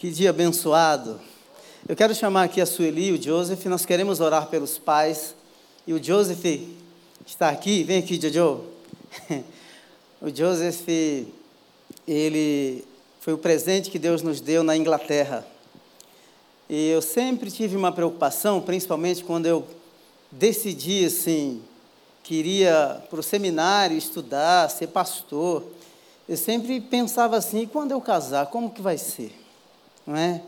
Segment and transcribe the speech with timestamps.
[0.00, 1.20] Que dia abençoado.
[1.86, 3.62] Eu quero chamar aqui a Sueli e o Joseph.
[3.66, 5.34] Nós queremos orar pelos pais.
[5.86, 6.42] E o Joseph
[7.26, 7.84] está aqui.
[7.84, 8.64] Vem aqui, Jojo.
[10.22, 10.88] o Joseph,
[12.08, 12.82] ele
[13.20, 15.46] foi o presente que Deus nos deu na Inglaterra.
[16.66, 19.66] E eu sempre tive uma preocupação, principalmente quando eu
[20.32, 21.60] decidi assim,
[22.22, 25.62] queria para o seminário estudar, ser pastor.
[26.26, 29.39] Eu sempre pensava assim, quando eu casar, como que vai ser?
[30.06, 30.42] Não é?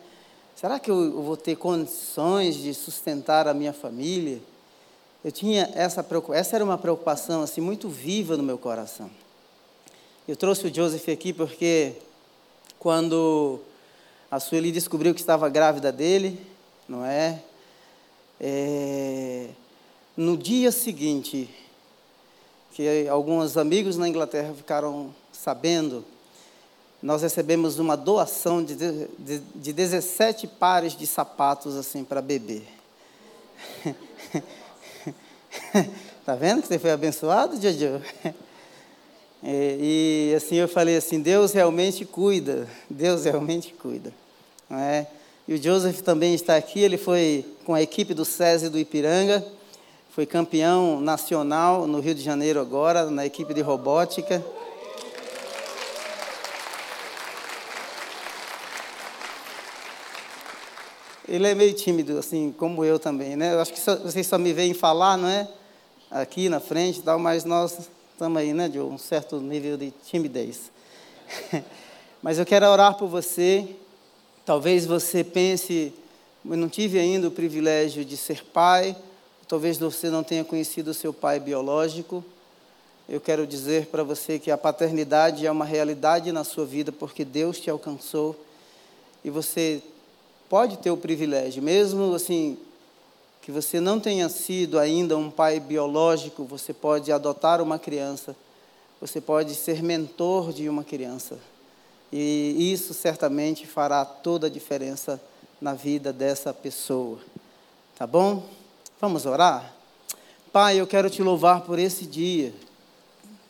[0.55, 4.41] Será que eu vou ter condições de sustentar a minha família?
[5.25, 9.11] Eu tinha essa preocupação, essa era uma preocupação assim muito viva no meu coração.
[10.27, 11.95] Eu trouxe o Joseph aqui porque
[12.79, 13.61] quando
[14.31, 16.41] a Sueli descobriu que estava grávida dele,
[16.89, 17.43] não é?
[18.41, 19.49] é
[20.17, 21.49] no dia seguinte,
[22.73, 26.05] que alguns amigos na Inglaterra ficaram sabendo
[27.03, 32.63] nós recebemos uma doação de, de, de 17 pares de sapatos assim para bebê.
[36.25, 38.01] tá vendo que você foi abençoado, Jojo?
[39.45, 44.13] E, e, assim eu falei assim, Deus realmente cuida, Deus realmente cuida.
[44.71, 45.09] Não é?
[45.49, 49.45] E o Joseph também está aqui, ele foi com a equipe do SESI do Ipiranga,
[50.11, 54.45] foi campeão nacional no Rio de Janeiro agora, na equipe de robótica.
[61.29, 63.55] Ele é meio tímido, assim, como eu também, né?
[63.55, 65.49] Eu acho que só, vocês só me veem falar, não é?
[66.11, 69.93] Aqui na frente e tal, mas nós estamos aí, né, de um certo nível de
[70.05, 70.73] timidez.
[72.21, 73.69] mas eu quero orar por você.
[74.45, 75.95] Talvez você pense,
[76.45, 78.97] eu não tive ainda o privilégio de ser pai,
[79.47, 82.25] talvez você não tenha conhecido o seu pai biológico.
[83.09, 87.25] Eu quero dizer para você que a paternidade é uma realidade na sua vida porque
[87.25, 88.37] Deus te alcançou
[89.25, 89.83] e você
[90.53, 92.59] pode ter o privilégio, mesmo assim
[93.41, 98.37] que você não tenha sido ainda um pai biológico, você pode adotar uma criança,
[99.01, 101.39] você pode ser mentor de uma criança.
[102.13, 105.19] E isso certamente fará toda a diferença
[105.59, 107.19] na vida dessa pessoa.
[107.97, 108.47] Tá bom?
[109.01, 109.75] Vamos orar?
[110.53, 112.53] Pai, eu quero te louvar por esse dia,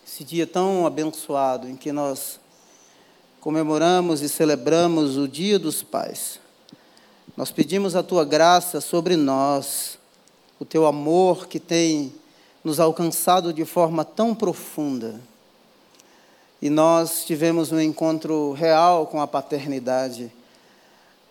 [0.06, 2.38] esse dia tão abençoado em que nós
[3.40, 6.41] comemoramos e celebramos o Dia dos Pais.
[7.34, 9.98] Nós pedimos a tua graça sobre nós,
[10.60, 12.12] o teu amor que tem
[12.62, 15.18] nos alcançado de forma tão profunda.
[16.60, 20.30] E nós tivemos um encontro real com a paternidade.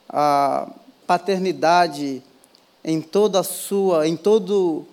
[0.09, 0.71] A
[1.05, 2.23] paternidade
[2.83, 4.87] em toda a sua, em todo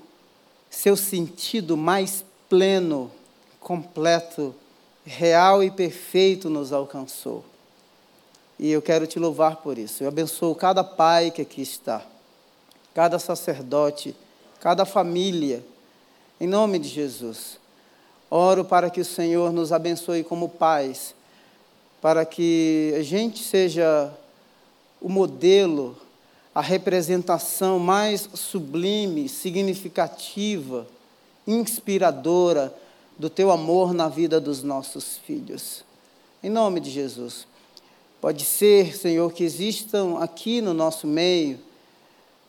[0.68, 3.10] seu sentido mais pleno,
[3.58, 4.54] completo,
[5.06, 7.42] real e perfeito nos alcançou.
[8.58, 10.02] E eu quero te louvar por isso.
[10.02, 12.04] Eu abençoo cada pai que aqui está,
[12.92, 14.16] cada sacerdote,
[14.60, 15.64] cada família,
[16.40, 17.58] em nome de Jesus.
[18.30, 21.14] Oro para que o Senhor nos abençoe como pais,
[22.00, 24.12] para que a gente seja
[25.00, 25.96] o modelo,
[26.54, 30.86] a representação mais sublime, significativa,
[31.46, 32.74] inspiradora
[33.16, 35.84] do teu amor na vida dos nossos filhos.
[36.42, 37.46] Em nome de Jesus.
[38.20, 41.60] Pode ser, Senhor, que existam aqui no nosso meio,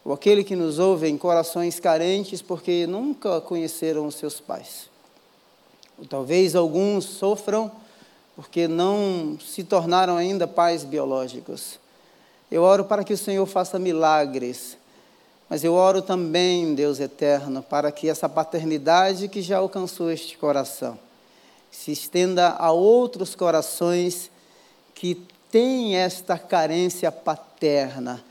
[0.04, 4.90] ou aquele que nos ouve em corações carentes porque nunca conheceram os seus pais.
[6.00, 7.72] Ou talvez alguns sofram
[8.36, 11.78] porque não se tornaram ainda pais biológicos.
[12.50, 14.76] Eu oro para que o Senhor faça milagres,
[15.48, 20.98] mas eu oro também, Deus eterno, para que essa paternidade que já alcançou este coração
[21.70, 24.32] se estenda a outros corações
[24.96, 28.24] que tem esta carência paterna,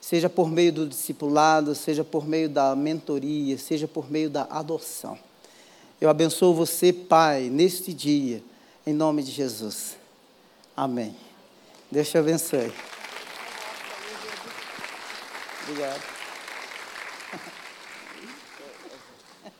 [0.00, 5.18] seja por meio do discipulado, seja por meio da mentoria, seja por meio da adoção.
[6.00, 8.42] Eu abençoo você, Pai, neste dia,
[8.86, 9.96] em nome de Jesus.
[10.76, 11.16] Amém.
[11.90, 12.72] Deus te abençoe.
[15.62, 16.02] Obrigado.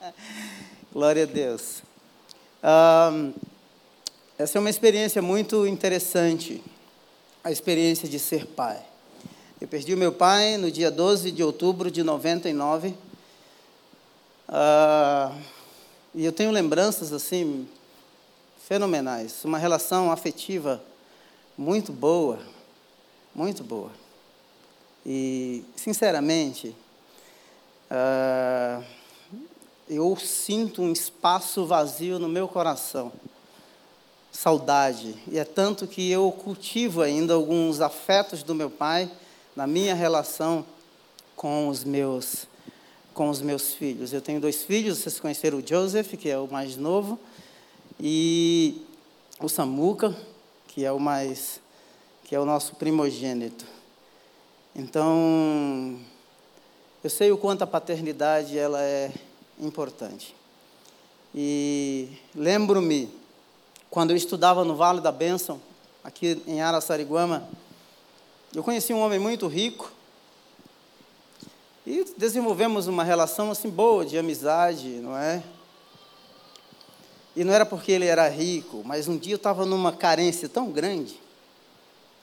[0.93, 1.83] Glória a Deus.
[2.62, 3.33] Um,
[4.37, 6.62] essa é uma experiência muito interessante
[7.44, 8.82] a experiência de ser pai.
[9.61, 12.94] Eu perdi o meu pai no dia 12 de outubro de 99.
[14.49, 15.31] Ah,
[16.14, 17.69] e eu tenho lembranças assim
[18.67, 20.82] fenomenais, uma relação afetiva
[21.56, 22.38] muito boa,
[23.35, 23.91] muito boa.
[25.05, 26.75] E, sinceramente,
[27.91, 28.82] ah,
[29.87, 33.12] eu sinto um espaço vazio no meu coração
[34.35, 35.15] saudade.
[35.31, 39.11] E é tanto que eu cultivo ainda alguns afetos do meu pai
[39.55, 40.67] na minha relação
[41.37, 42.47] com os meus
[43.15, 44.13] com os meus filhos.
[44.13, 47.17] Eu tenho dois filhos, vocês conheceram o Joseph, que é o mais novo,
[48.01, 48.83] e
[49.41, 50.13] o Samuca,
[50.67, 51.61] que é o mais
[52.25, 53.65] que é o nosso primogênito.
[54.75, 55.97] Então,
[57.05, 59.13] eu sei o quanto a paternidade ela é
[59.61, 60.35] importante.
[61.33, 63.09] E lembro-me
[63.94, 65.61] quando eu estudava no Vale da Bênção,
[66.02, 67.49] aqui em Araçariguama,
[68.52, 69.88] eu conheci um homem muito rico
[71.87, 75.44] e desenvolvemos uma relação assim boa de amizade, não é?
[77.37, 80.73] E não era porque ele era rico, mas um dia eu estava numa carência tão
[80.73, 81.14] grande,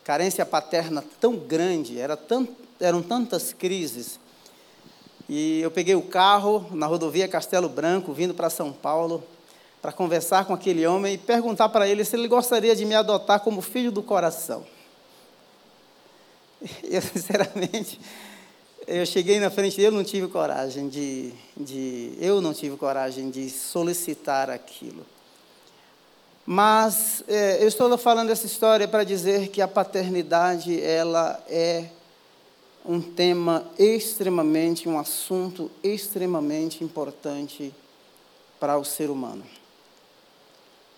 [0.03, 2.50] carência paterna tão grande, era tant,
[2.81, 4.19] eram tantas crises.
[5.29, 9.23] E eu peguei o carro na rodovia Castelo Branco, vindo para São Paulo,
[9.81, 13.39] para conversar com aquele homem e perguntar para ele se ele gostaria de me adotar
[13.39, 14.63] como filho do coração.
[16.83, 18.00] Eu, sinceramente,
[18.86, 23.31] eu cheguei na frente dele, eu não tive coragem de, de, eu não tive coragem
[23.31, 25.04] de solicitar aquilo.
[26.45, 31.86] Mas é, eu estou falando essa história para dizer que a paternidade ela é
[32.86, 37.74] um tema extremamente, um assunto extremamente importante
[38.60, 39.44] para o ser humano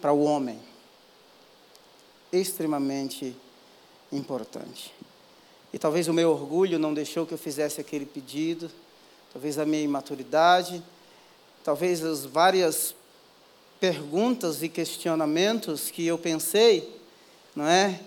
[0.04, 0.60] para o homem.
[2.30, 3.34] Extremamente
[4.12, 4.94] importante.
[5.72, 8.70] E talvez o meu orgulho não deixou que eu fizesse aquele pedido,
[9.32, 10.84] talvez a minha imaturidade,
[11.64, 12.94] talvez as várias
[13.80, 17.00] perguntas e questionamentos que eu pensei,
[17.56, 18.02] não é?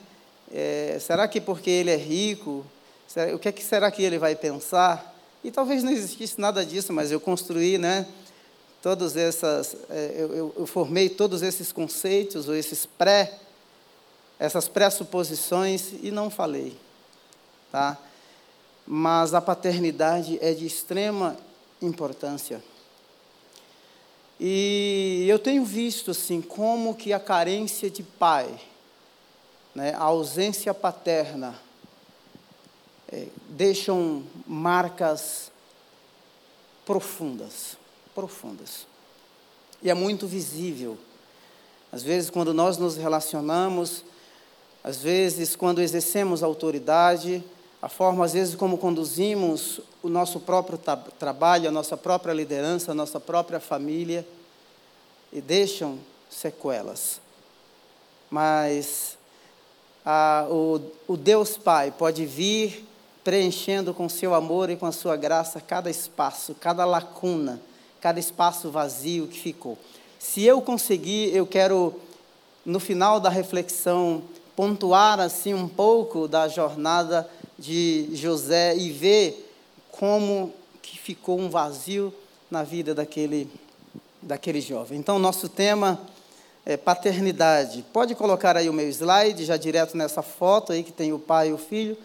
[0.53, 2.67] é será que porque ele é rico,
[3.09, 5.17] será, o que, é que será que ele vai pensar?
[5.43, 8.07] E talvez não existisse nada disso, mas eu construí, né?
[8.87, 13.37] Todas essas, é, eu, eu, formei todos esses conceitos, ou esses pré,
[14.39, 16.79] essas pressuposições e não falei,
[17.73, 17.99] tá?
[18.87, 21.37] Mas a paternidade é de extrema
[21.83, 22.63] importância.
[24.39, 28.57] E eu tenho visto assim como que a carência de pai,
[29.75, 31.61] né, a ausência paterna,
[33.11, 35.51] é, deixam marcas
[36.85, 37.77] profundas
[38.17, 38.87] profundas.
[39.83, 40.97] E é muito visível.
[41.93, 44.03] Às vezes, quando nós nos relacionamos,
[44.83, 47.45] às vezes, quando exercemos autoridade,
[47.83, 50.81] a forma, às vezes, como conduzimos o nosso próprio
[51.19, 54.27] trabalho, a nossa própria liderança, a nossa própria família,
[55.31, 55.99] e deixam
[56.31, 57.21] sequelas.
[58.31, 59.19] Mas
[60.05, 62.83] a, o, o Deus Pai pode vir
[63.23, 67.61] preenchendo com seu amor e com a sua graça cada espaço, cada lacuna
[68.07, 69.77] cada espaço vazio que ficou.
[70.17, 71.93] Se eu conseguir, eu quero,
[72.65, 74.23] no final da reflexão,
[74.55, 79.53] pontuar assim um pouco da jornada de José e ver
[79.91, 82.15] como que ficou um vazio
[82.49, 83.51] na vida daquele,
[84.23, 85.01] daquele jovem.
[85.01, 86.01] Então, nosso tema
[86.65, 87.85] é paternidade.
[87.93, 91.49] Pode colocar aí o meu slide, já direto nessa foto aí que tem o pai
[91.49, 91.99] e o filho.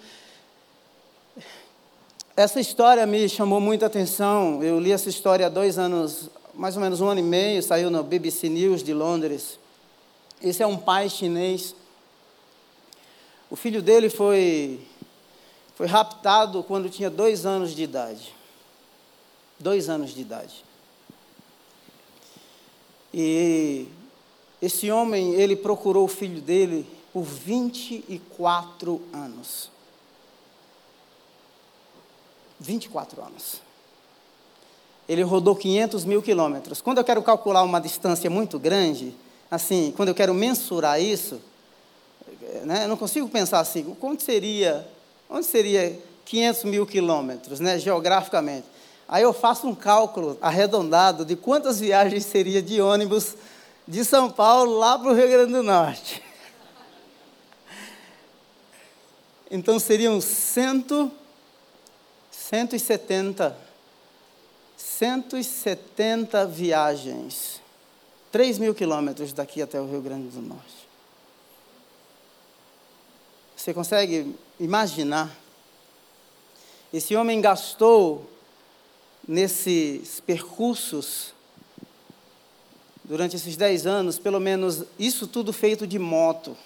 [2.36, 4.64] Essa história me chamou muita atenção.
[4.64, 7.92] Eu li essa história há dois anos, mais ou menos um ano e meio, saiu
[7.92, 9.60] no BBC News de Londres.
[10.42, 11.76] Esse é um pai chinês.
[13.50, 14.80] O filho dele foi,
[15.76, 18.34] foi raptado quando tinha dois anos de idade.
[19.60, 20.64] Dois anos de idade.
[23.14, 23.88] E
[24.62, 29.70] esse homem, ele procurou o filho dele por 24 anos.
[32.62, 33.62] 24 anos.
[35.10, 36.80] Ele rodou 500 mil quilômetros.
[36.80, 39.14] Quando eu quero calcular uma distância muito grande,
[39.50, 41.42] assim, quando eu quero mensurar isso,
[42.64, 44.88] né, eu não consigo pensar assim, quanto seria,
[45.30, 48.68] onde seria 500 mil quilômetros, né, geograficamente?
[49.08, 53.36] Aí eu faço um cálculo arredondado de quantas viagens seria de ônibus
[53.88, 56.22] de São Paulo lá para o Rio Grande do Norte.
[59.54, 61.12] Então seriam cento
[62.52, 63.58] 170,
[64.76, 67.62] 170 viagens,
[68.30, 70.88] 3 mil quilômetros daqui até o Rio Grande do Norte.
[73.56, 75.34] Você consegue imaginar?
[76.92, 78.30] Esse homem gastou
[79.26, 81.34] nesses percursos,
[83.06, 86.58] durante esses 10 anos, pelo menos isso tudo feito de moto.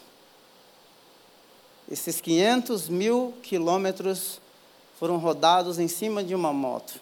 [1.92, 4.44] Esses 500 mil quilômetros
[5.00, 7.00] foram rodados em cima de uma moto.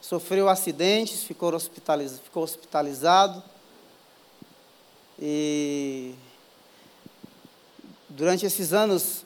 [0.00, 2.22] Sofreu acidentes, ficou hospitalizado.
[2.22, 3.42] Ficou hospitalizado.
[5.18, 6.14] E
[8.08, 9.24] durante esses anos,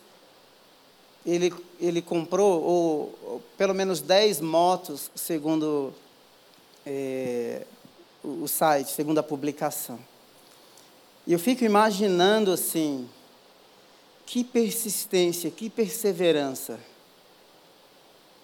[1.25, 5.95] ele, ele comprou, ou, ou pelo menos 10 motos, segundo
[6.85, 7.65] é,
[8.23, 9.99] o, site, segundo a publicação.
[11.27, 13.09] E eu fico imaginando assim,
[14.27, 16.79] que persistência, que perseverança,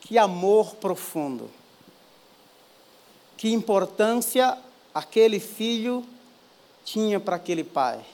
[0.00, 1.50] que amor profundo,
[3.36, 4.58] que importância
[4.94, 6.04] aquele filho
[6.84, 8.04] tinha para aquele pai.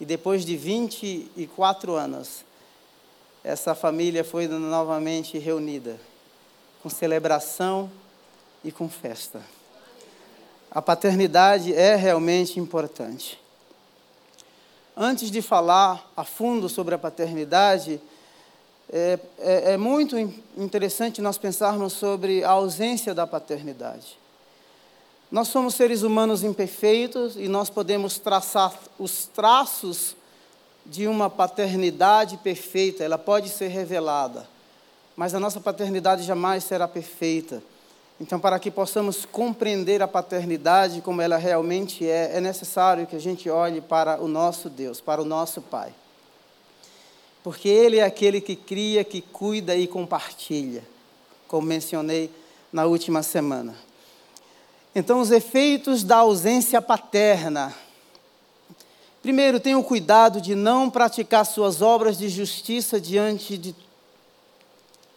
[0.00, 2.44] E depois de 24 anos,
[3.44, 6.00] essa família foi novamente reunida,
[6.82, 7.90] com celebração
[8.64, 9.42] e com festa.
[10.70, 13.38] A paternidade é realmente importante.
[14.96, 18.00] Antes de falar a fundo sobre a paternidade,
[18.92, 20.16] é, é, é muito
[20.56, 24.16] interessante nós pensarmos sobre a ausência da paternidade.
[25.32, 30.14] Nós somos seres humanos imperfeitos e nós podemos traçar os traços
[30.86, 34.46] de uma paternidade perfeita, ela pode ser revelada,
[35.16, 37.62] mas a nossa paternidade jamais será perfeita.
[38.20, 43.20] Então, para que possamos compreender a paternidade como ela realmente é, é necessário que a
[43.20, 45.92] gente olhe para o nosso Deus, para o nosso Pai.
[47.42, 50.84] Porque Ele é aquele que cria, que cuida e compartilha,
[51.48, 52.30] como mencionei
[52.72, 53.74] na última semana.
[54.94, 57.74] Então, os efeitos da ausência paterna.
[59.20, 63.74] Primeiro, tenha o cuidado de não praticar suas obras de justiça diante, de,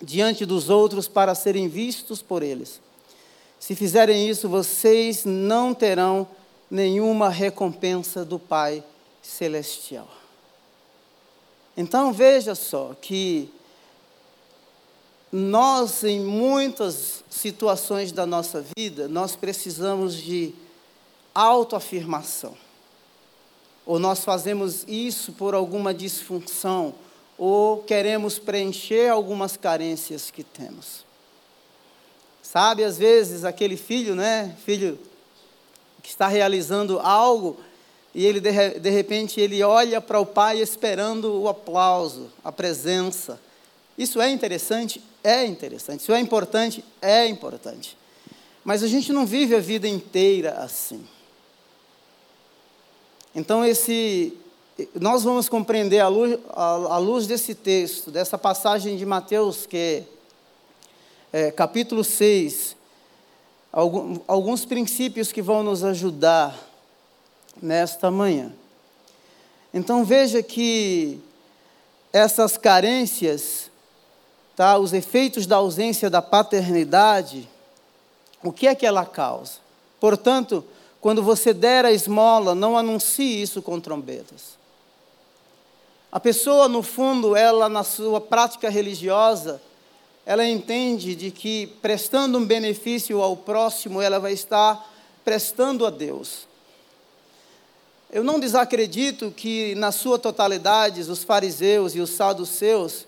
[0.01, 2.86] diante dos outros para serem vistos por eles.
[3.59, 6.27] Se fizerem isso, vocês não terão
[6.69, 8.83] nenhuma recompensa do Pai
[9.21, 10.07] Celestial.
[11.75, 13.51] Então veja só que
[15.31, 20.53] nós, em muitas situações da nossa vida, nós precisamos de
[21.35, 22.57] autoafirmação.
[23.85, 26.95] Ou nós fazemos isso por alguma disfunção,
[27.37, 31.06] ou queremos preencher algumas carências que temos.
[32.57, 34.57] Sabe, às vezes, aquele filho, né?
[34.65, 34.97] Filho
[36.01, 37.55] que está realizando algo
[38.15, 43.39] e ele, de, de repente, ele olha para o pai esperando o aplauso, a presença.
[43.95, 45.03] Isso é interessante?
[45.23, 45.99] É interessante.
[45.99, 46.83] Isso é importante?
[46.99, 47.95] É importante.
[48.63, 51.05] Mas a gente não vive a vida inteira assim.
[53.35, 54.35] Então, esse,
[54.99, 60.07] nós vamos compreender à luz, à luz desse texto, dessa passagem de Mateus, que
[61.39, 62.75] é capítulo 6,
[64.27, 66.57] alguns princípios que vão nos ajudar
[67.61, 68.51] nesta manhã.
[69.71, 71.19] Então veja que
[72.11, 73.69] essas carências,
[74.55, 77.47] tá, os efeitos da ausência da paternidade,
[78.43, 79.59] o que é que ela causa?
[79.99, 80.65] Portanto,
[80.99, 84.57] quando você der a esmola, não anuncie isso com trombetas.
[86.11, 89.61] A pessoa, no fundo, ela na sua prática religiosa,
[90.27, 94.93] ela entende de que prestando um benefício ao próximo, ela vai estar
[95.23, 96.45] prestando a Deus.
[98.11, 103.05] Eu não desacredito que, na sua totalidade, os fariseus e os saduceus,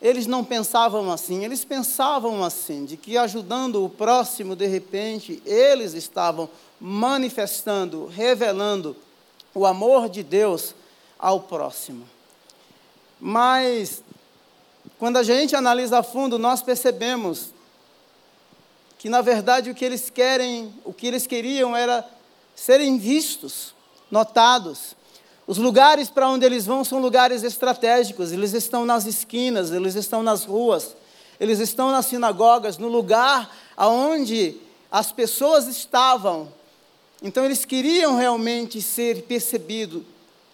[0.00, 5.92] eles não pensavam assim, eles pensavam assim, de que ajudando o próximo, de repente, eles
[5.92, 6.48] estavam
[6.80, 8.96] manifestando, revelando
[9.54, 10.74] o amor de Deus
[11.18, 12.08] ao próximo.
[13.20, 14.02] Mas
[14.98, 17.52] quando a gente analisa a fundo, nós percebemos
[18.98, 22.04] que na verdade o que eles querem, o que eles queriam era
[22.54, 23.74] serem vistos,
[24.10, 24.96] notados.
[25.46, 30.22] Os lugares para onde eles vão são lugares estratégicos, eles estão nas esquinas, eles estão
[30.22, 30.96] nas ruas,
[31.38, 34.56] eles estão nas sinagogas, no lugar aonde
[34.90, 36.52] as pessoas estavam.
[37.22, 40.04] Então eles queriam realmente ser percebido,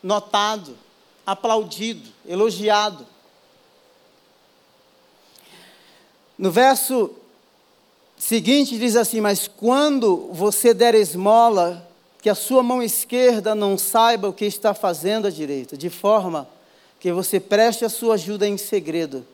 [0.02, 0.76] notado,
[1.26, 3.06] aplaudido, elogiado.
[6.38, 7.10] No verso
[8.16, 11.88] seguinte diz assim: Mas quando você der esmola,
[12.20, 16.48] que a sua mão esquerda não saiba o que está fazendo a direita, de forma
[16.98, 19.26] que você preste a sua ajuda em segredo,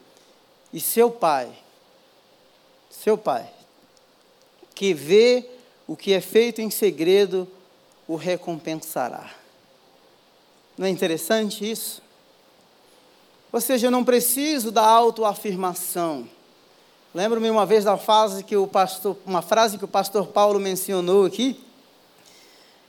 [0.72, 1.48] e seu pai,
[2.90, 3.48] seu pai,
[4.74, 5.48] que vê
[5.86, 7.46] o que é feito em segredo,
[8.08, 9.30] o recompensará.
[10.76, 12.02] Não é interessante isso?
[13.52, 16.28] Ou seja, eu não preciso da autoafirmação.
[17.12, 21.26] Lembro-me uma vez da frase que o pastor, uma frase que o pastor Paulo mencionou
[21.26, 21.60] aqui.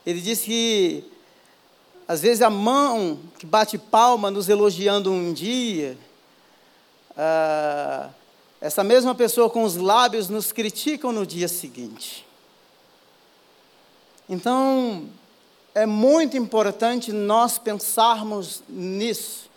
[0.06, 1.04] Ele disse que
[2.06, 5.98] às vezes a mão que bate palma nos elogiando um dia,
[7.16, 8.10] ah,
[8.60, 12.24] essa mesma pessoa com os lábios nos criticam no dia seguinte.
[14.28, 15.08] Então,
[15.74, 19.50] é muito importante nós pensarmos nisso,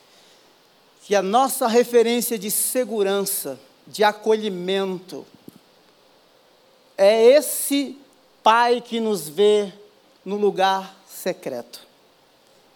[1.03, 5.25] que a nossa referência de segurança, de acolhimento,
[6.98, 7.98] é esse
[8.42, 9.74] Pai que nos vê
[10.24, 11.82] no lugar secreto.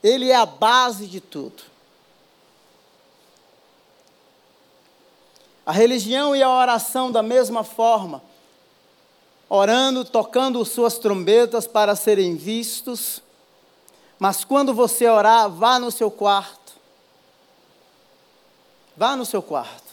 [0.03, 1.61] Ele é a base de tudo.
[5.63, 8.23] A religião e a oração, da mesma forma,
[9.47, 13.21] orando, tocando suas trombetas para serem vistos,
[14.17, 16.73] mas quando você orar, vá no seu quarto.
[18.97, 19.88] Vá no seu quarto.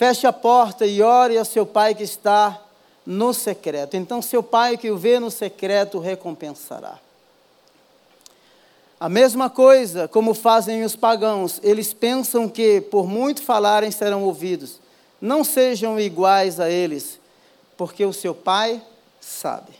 [0.00, 2.58] Feche a porta e ore a seu pai que está
[3.04, 3.98] no secreto.
[3.98, 6.98] Então, seu pai que o vê no secreto recompensará.
[8.98, 14.80] A mesma coisa como fazem os pagãos, eles pensam que, por muito falarem, serão ouvidos.
[15.20, 17.20] Não sejam iguais a eles,
[17.76, 18.82] porque o seu Pai
[19.20, 19.72] sabe.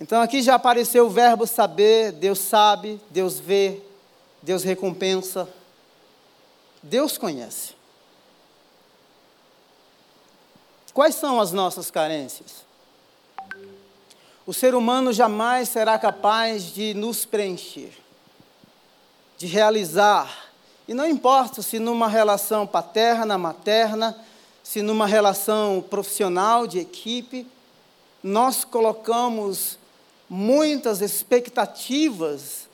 [0.00, 3.80] Então aqui já apareceu o verbo saber, Deus sabe, Deus vê,
[4.42, 5.48] Deus recompensa,
[6.82, 7.77] Deus conhece.
[10.92, 12.68] Quais são as nossas carências?
[14.48, 17.92] o ser humano jamais será capaz de nos preencher,
[19.36, 20.48] de realizar.
[20.88, 24.16] E não importa se numa relação paterna, materna,
[24.62, 27.46] se numa relação profissional, de equipe,
[28.22, 29.78] nós colocamos
[30.30, 32.66] muitas expectativas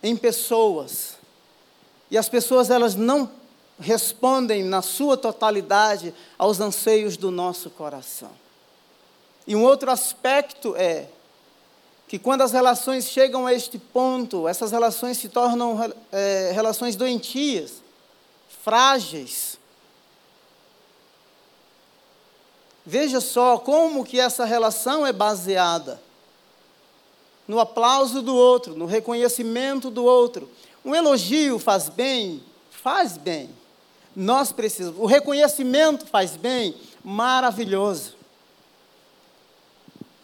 [0.00, 1.16] em pessoas.
[2.08, 3.28] E as pessoas elas não
[3.78, 8.30] respondem na sua totalidade aos anseios do nosso coração.
[9.46, 11.08] E um outro aspecto é
[12.06, 17.82] que quando as relações chegam a este ponto, essas relações se tornam é, relações doentias,
[18.62, 19.58] frágeis.
[22.84, 26.00] Veja só como que essa relação é baseada
[27.46, 30.50] no aplauso do outro, no reconhecimento do outro.
[30.84, 33.48] Um elogio faz bem, faz bem.
[34.14, 34.98] Nós precisamos.
[35.00, 38.18] O reconhecimento faz bem, maravilhoso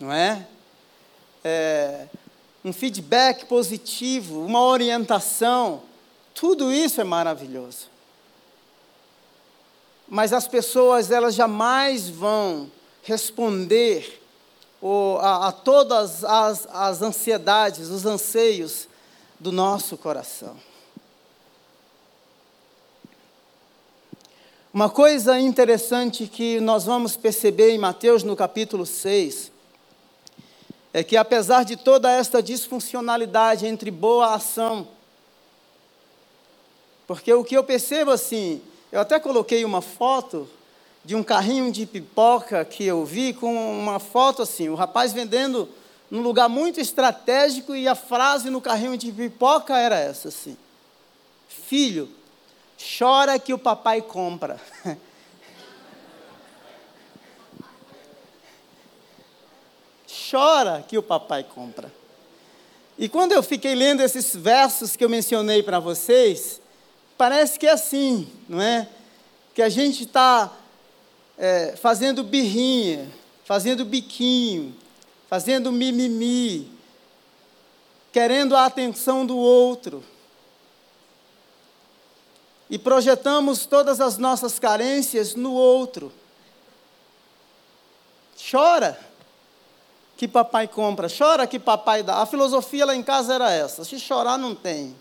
[0.05, 0.47] não é?
[1.43, 2.07] é?
[2.65, 5.83] Um feedback positivo, uma orientação,
[6.35, 7.89] tudo isso é maravilhoso.
[10.09, 12.71] Mas as pessoas, elas jamais vão
[13.03, 14.23] responder
[15.21, 18.89] a, a todas as, as ansiedades, os anseios
[19.39, 20.57] do nosso coração.
[24.75, 29.53] Uma coisa interessante que nós vamos perceber em Mateus no capítulo 6
[30.93, 34.89] é que apesar de toda esta disfuncionalidade entre boa ação,
[37.07, 38.61] porque o que eu percebo assim,
[38.91, 40.51] eu até coloquei uma foto
[41.05, 45.69] de um carrinho de pipoca que eu vi com uma foto assim, o rapaz vendendo
[46.11, 50.57] num lugar muito estratégico e a frase no carrinho de pipoca era essa assim:
[51.49, 52.09] Filho,
[52.99, 54.61] chora que o papai compra.
[60.31, 61.93] chora que o papai compra.
[62.99, 66.61] E quando eu fiquei lendo esses versos que eu mencionei para vocês,
[67.17, 68.89] parece que é assim, não é?
[69.55, 70.53] Que a gente está
[71.37, 73.11] é, fazendo birrinha,
[73.45, 74.75] fazendo biquinho,
[75.29, 76.71] fazendo mimimi,
[78.13, 80.05] querendo a atenção do outro.
[82.71, 86.13] E projetamos todas as nossas carências no outro.
[88.51, 88.99] Chora
[90.17, 92.23] que papai compra, chora que papai dá.
[92.23, 94.97] A filosofia lá em casa era essa: se chorar, não tem.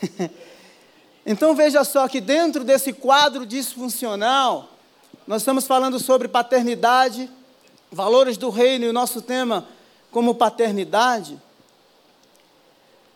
[1.26, 4.68] então veja só que dentro desse quadro disfuncional,
[5.26, 7.30] nós estamos falando sobre paternidade,
[7.90, 9.66] valores do reino e o nosso tema
[10.10, 11.40] como paternidade.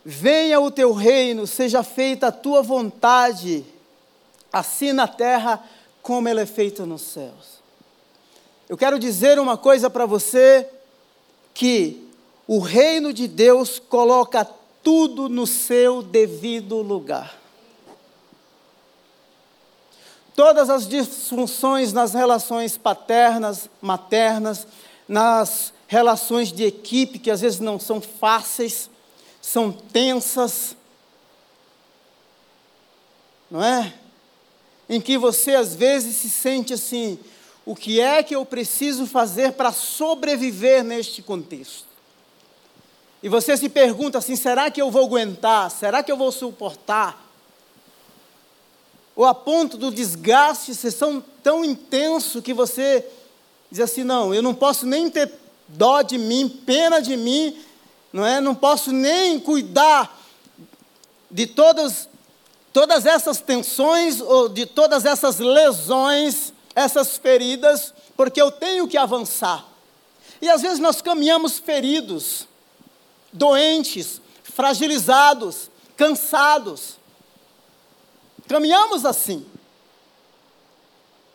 [0.04, 3.64] Venha o teu reino, seja feita a tua vontade
[4.52, 5.62] assim na terra
[6.02, 7.62] como ela é feita nos céus.
[8.68, 10.68] Eu quero dizer uma coisa para você
[11.54, 12.08] que
[12.46, 14.44] o reino de Deus coloca
[14.82, 17.38] tudo no seu devido lugar.
[20.34, 24.66] Todas as disfunções nas relações paternas, maternas,
[25.06, 28.88] nas relações de equipe, que às vezes não são fáceis,
[29.42, 30.74] são tensas,
[33.50, 33.92] não é?
[34.88, 37.18] em que você às vezes se sente assim:
[37.66, 41.86] o que é que eu preciso fazer para sobreviver neste contexto?
[43.22, 45.70] E você se pergunta assim: será que eu vou aguentar?
[45.70, 47.20] Será que eu vou suportar?
[49.14, 50.94] ou a ponto do desgaste ser
[51.42, 53.06] tão intenso que você
[53.70, 55.41] diz assim: não, eu não posso nem ter
[55.72, 57.58] dó de mim, pena de mim,
[58.12, 58.40] não é?
[58.40, 60.20] Não posso nem cuidar
[61.30, 62.08] de todas,
[62.72, 69.66] todas essas tensões ou de todas essas lesões, essas feridas, porque eu tenho que avançar.
[70.40, 72.46] E às vezes nós caminhamos feridos,
[73.32, 76.96] doentes, fragilizados, cansados.
[78.48, 79.46] Caminhamos assim.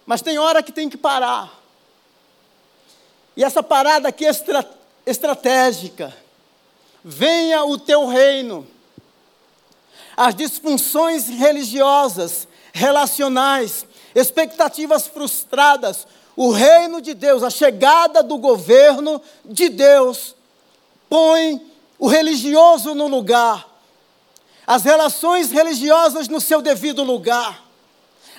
[0.06, 1.57] Mas tem hora que tem que parar.
[3.38, 4.68] E essa parada aqui é estra
[5.06, 6.12] estratégica.
[7.04, 8.68] Venha o teu reino.
[10.18, 19.70] As disfunções religiosas, relacionais, expectativas frustradas, o reino de Deus, a chegada do governo de
[19.70, 20.36] Deus,
[21.08, 21.62] põe
[22.00, 23.68] o religioso no lugar,
[24.66, 27.64] as relações religiosas no seu devido lugar,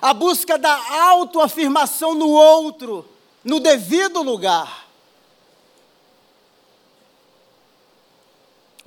[0.03, 0.77] a busca da
[1.11, 3.09] autoafirmação no outro,
[3.45, 4.88] no devido lugar.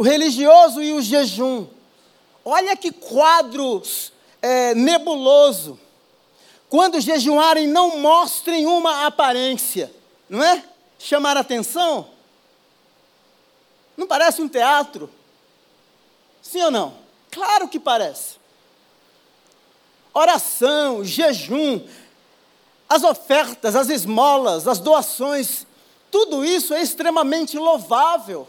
[0.01, 1.67] O religioso e o jejum.
[2.43, 3.83] Olha que quadro
[4.41, 5.79] é, nebuloso.
[6.67, 9.93] Quando jejuarem, não mostrem uma aparência,
[10.27, 10.63] não é?
[10.97, 12.07] Chamar atenção?
[13.95, 15.07] Não parece um teatro?
[16.41, 16.95] Sim ou não?
[17.29, 18.37] Claro que parece.
[20.15, 21.79] Oração, jejum,
[22.89, 25.67] as ofertas, as esmolas, as doações,
[26.09, 28.47] tudo isso é extremamente louvável.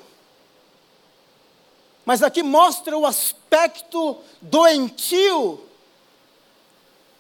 [2.04, 5.64] Mas aqui mostra o aspecto doentio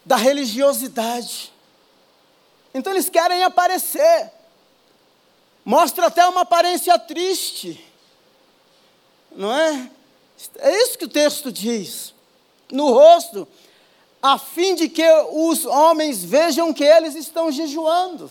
[0.04, 1.52] da religiosidade.
[2.74, 4.32] Então eles querem aparecer.
[5.64, 7.84] Mostra até uma aparência triste.
[9.30, 9.90] Não é?
[10.58, 12.12] É isso que o texto diz.
[12.70, 13.46] No rosto,
[14.20, 18.30] a fim de que os homens vejam que eles estão jejuando.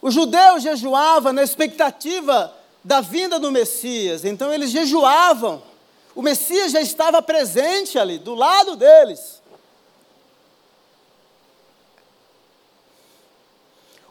[0.00, 5.62] O judeu jejuava na expectativa da vinda do Messias, então eles jejuavam
[6.14, 9.42] o Messias já estava presente ali, do lado deles.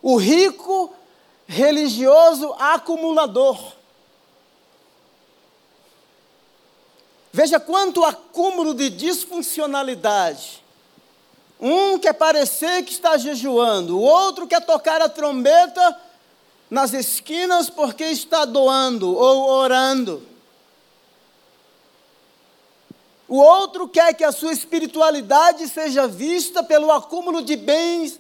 [0.01, 0.93] O rico
[1.47, 3.57] religioso acumulador.
[7.31, 10.61] Veja quanto acúmulo de disfuncionalidade.
[11.59, 15.97] Um quer parecer que está jejuando, o outro quer tocar a trombeta
[16.73, 20.25] nas esquinas porque está doando ou orando.
[23.27, 28.19] O outro quer que a sua espiritualidade seja vista pelo acúmulo de bens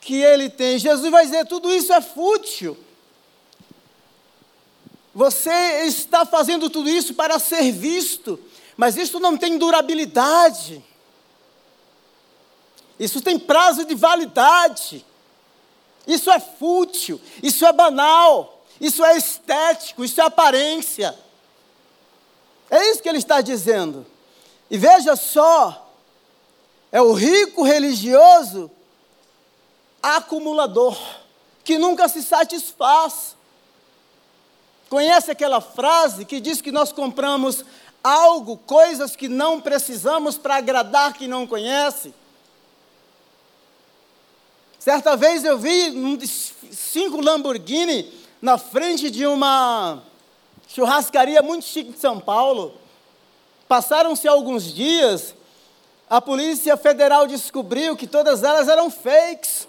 [0.00, 0.78] que ele tem.
[0.78, 2.74] Jesus vai dizer: tudo isso é fútil.
[5.14, 8.40] Você está fazendo tudo isso para ser visto,
[8.78, 10.82] mas isso não tem durabilidade.
[12.98, 15.04] Isso tem prazo de validade.
[16.06, 21.16] Isso é fútil, isso é banal, isso é estético, isso é aparência.
[22.70, 24.06] É isso que ele está dizendo.
[24.70, 25.92] E veja só,
[26.90, 28.70] é o rico religioso
[30.02, 30.98] acumulador,
[31.62, 33.36] que nunca se satisfaz.
[34.88, 37.64] Conhece aquela frase que diz que nós compramos
[38.02, 42.12] algo, coisas que não precisamos para agradar quem não conhece?
[44.82, 46.18] Certa vez eu vi um
[46.72, 50.02] cinco Lamborghini na frente de uma
[50.66, 52.76] churrascaria muito chique de São Paulo.
[53.68, 55.36] Passaram-se alguns dias,
[56.10, 59.68] a Polícia Federal descobriu que todas elas eram fakes.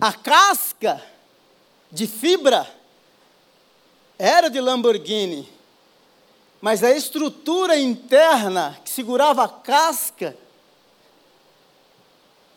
[0.00, 1.04] A casca
[1.92, 2.66] de fibra
[4.18, 5.46] era de Lamborghini,
[6.58, 10.34] mas a estrutura interna que segurava a casca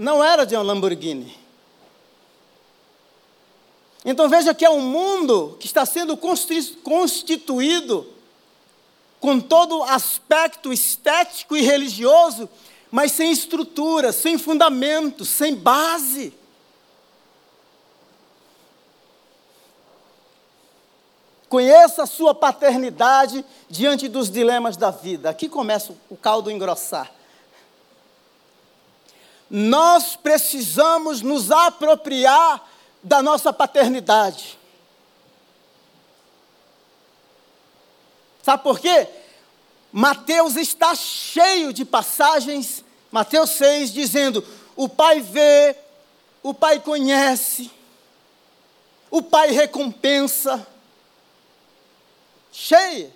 [0.04, 1.36] não era de um Lamborghini.
[4.06, 8.06] Então veja que é um mundo que está sendo constituído
[9.22, 12.50] com todo aspecto estético e religioso,
[12.92, 16.34] mas sem estrutura, sem fundamento, sem base.
[21.48, 25.30] Conheça a sua paternidade diante dos dilemas da vida.
[25.30, 27.10] Aqui começa o caldo engrossar.
[29.56, 32.68] Nós precisamos nos apropriar
[33.04, 34.58] da nossa paternidade.
[38.42, 39.08] Sabe por quê?
[39.92, 44.44] Mateus está cheio de passagens, Mateus 6, dizendo:
[44.76, 45.76] o Pai vê,
[46.42, 47.70] o Pai conhece,
[49.12, 50.66] o Pai recompensa.
[52.52, 53.14] Cheio.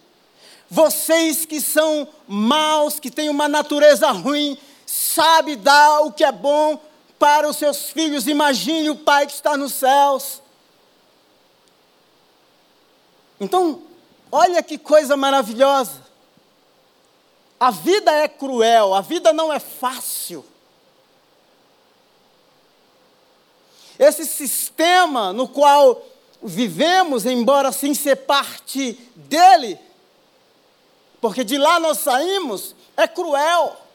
[0.70, 4.56] Vocês que são maus, que têm uma natureza ruim,
[4.88, 6.80] sabe dar o que é bom
[7.20, 8.26] para os seus filhos.
[8.26, 10.42] Imagine o Pai que está nos céus.
[13.40, 13.84] Então,
[14.32, 16.08] olha que coisa maravilhosa.
[17.60, 20.46] A vida é cruel, a vida não é fácil.
[24.00, 26.04] Esse sistema no qual
[26.42, 29.80] vivemos, embora sem ser parte dele,
[31.20, 33.87] porque de lá nós saímos, é cruel.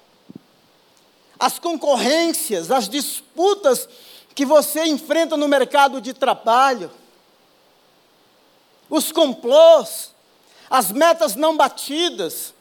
[1.42, 3.88] As concorrências, as disputas
[4.32, 6.88] que você enfrenta no mercado de trabalho,
[8.88, 10.12] os complôs,
[10.70, 12.54] as metas não batidas,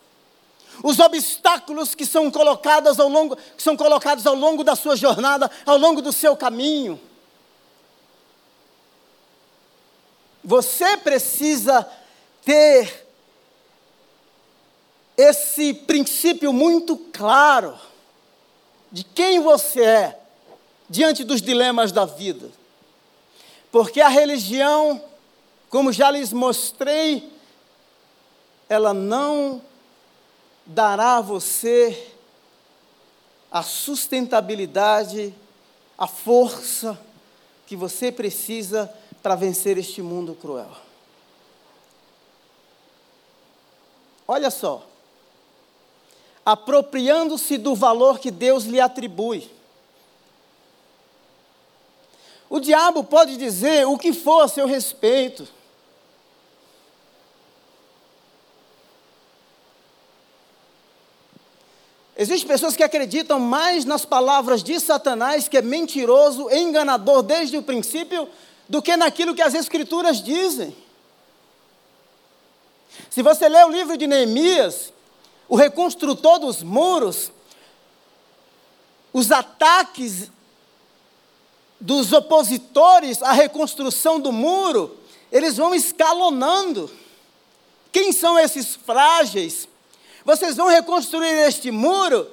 [0.83, 5.51] os obstáculos que são colocados ao longo, que são colocados ao longo da sua jornada,
[5.63, 6.99] ao longo do seu caminho.
[10.43, 11.87] Você precisa
[12.43, 13.07] ter
[15.15, 17.90] esse princípio muito claro
[18.91, 20.19] de quem você é
[20.89, 22.49] diante dos dilemas da vida.
[23.71, 25.01] Porque a religião,
[25.69, 27.31] como já lhes mostrei,
[28.67, 29.61] ela não
[30.65, 32.11] dará a você
[33.51, 35.33] a sustentabilidade,
[35.97, 36.97] a força
[37.67, 40.71] que você precisa para vencer este mundo cruel.
[44.25, 44.87] Olha só.
[46.45, 49.49] Apropriando-se do valor que Deus lhe atribui.
[52.49, 55.47] O diabo pode dizer o que for a seu respeito.
[62.17, 67.63] Existem pessoas que acreditam mais nas palavras de Satanás, que é mentiroso, enganador desde o
[67.63, 68.29] princípio,
[68.69, 70.75] do que naquilo que as Escrituras dizem.
[73.09, 74.93] Se você ler o livro de Neemias,
[75.51, 77.29] o reconstrutor dos muros,
[79.11, 80.31] os ataques
[81.77, 84.97] dos opositores à reconstrução do muro,
[85.29, 86.89] eles vão escalonando.
[87.91, 89.67] Quem são esses frágeis?
[90.23, 92.31] Vocês vão reconstruir este muro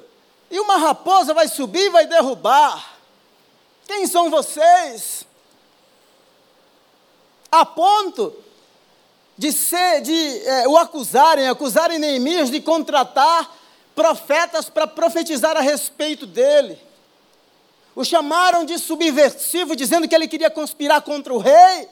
[0.49, 2.99] e uma raposa vai subir e vai derrubar.
[3.85, 5.27] Quem são vocês?
[7.51, 8.35] a ponto
[9.39, 13.57] de ser, de é, o acusarem, acusarem Neemias de contratar
[13.95, 16.77] profetas para profetizar a respeito dele.
[17.95, 21.89] O chamaram de subversivo, dizendo que ele queria conspirar contra o rei.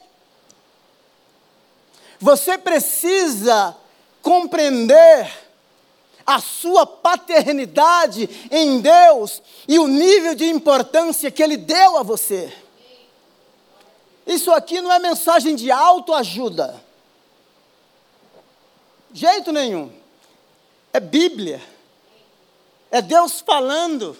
[2.19, 3.75] Você precisa
[4.21, 5.31] compreender
[6.25, 12.53] a sua paternidade em Deus e o nível de importância que Ele deu a você.
[14.25, 16.86] Isso aqui não é mensagem de autoajuda.
[19.13, 19.91] Jeito nenhum.
[20.93, 21.61] É Bíblia.
[22.89, 24.17] É Deus falando.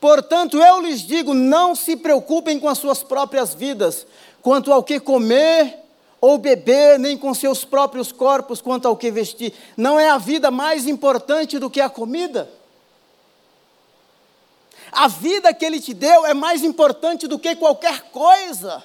[0.00, 4.06] Portanto, eu lhes digo: não se preocupem com as suas próprias vidas,
[4.42, 5.78] quanto ao que comer
[6.20, 9.54] ou beber, nem com seus próprios corpos, quanto ao que vestir.
[9.76, 12.50] Não é a vida mais importante do que a comida?
[14.92, 18.84] A vida que Ele te deu é mais importante do que qualquer coisa.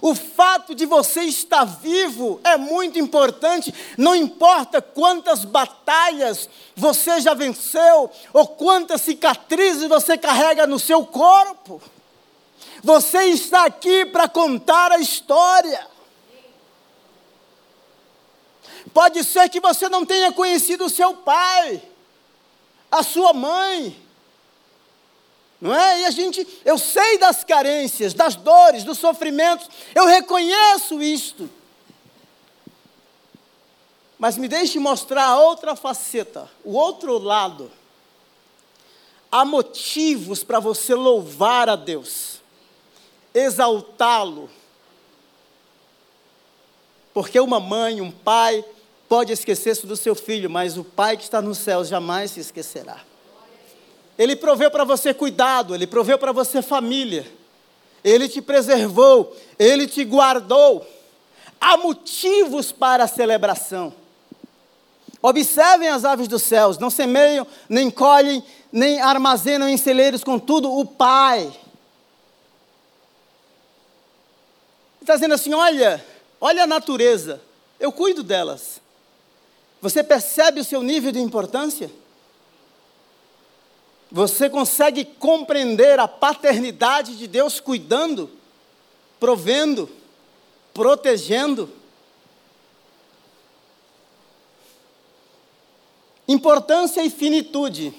[0.00, 7.34] O fato de você estar vivo é muito importante, não importa quantas batalhas você já
[7.34, 11.80] venceu ou quantas cicatrizes você carrega no seu corpo.
[12.82, 15.86] Você está aqui para contar a história.
[18.92, 21.82] Pode ser que você não tenha conhecido o seu pai
[22.90, 23.96] a sua mãe.
[25.60, 26.02] Não é?
[26.02, 31.48] E a gente, eu sei das carências, das dores, dos sofrimentos, eu reconheço isto.
[34.18, 37.70] Mas me deixe mostrar a outra faceta, o outro lado.
[39.30, 42.40] Há motivos para você louvar a Deus,
[43.34, 44.48] exaltá-lo.
[47.12, 48.64] Porque uma mãe, um pai,
[49.08, 53.00] pode esquecer-se do seu filho, mas o Pai que está nos céus jamais se esquecerá.
[54.18, 57.26] Ele proveu para você cuidado, ele proveu para você família,
[58.02, 60.86] ele te preservou, ele te guardou.
[61.60, 63.92] Há motivos para a celebração.
[65.20, 70.84] Observem as aves dos céus, não semeiam, nem colhem, nem armazenam em celeiros, contudo, o
[70.84, 71.52] Pai.
[75.00, 76.04] Está dizendo assim: olha,
[76.40, 77.40] olha a natureza,
[77.80, 78.80] eu cuido delas.
[79.80, 81.90] Você percebe o seu nível de importância?
[84.10, 88.30] Você consegue compreender a paternidade de Deus cuidando,
[89.18, 89.90] provendo,
[90.72, 91.70] protegendo?
[96.28, 97.94] Importância e finitude.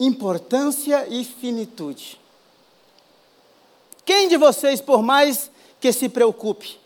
[0.00, 2.20] Importância e finitude.
[4.04, 6.78] Quem de vocês, por mais que se preocupe,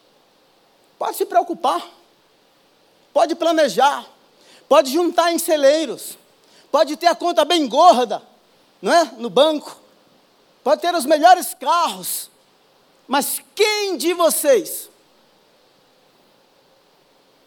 [0.98, 1.86] pode se preocupar,
[3.12, 4.06] pode planejar,
[4.68, 6.18] pode juntar em celeiros,
[6.70, 8.22] pode ter a conta bem gorda,
[8.82, 9.04] não é?
[9.18, 9.80] No banco,
[10.62, 12.30] pode ter os melhores carros,
[13.06, 14.90] mas quem de vocês,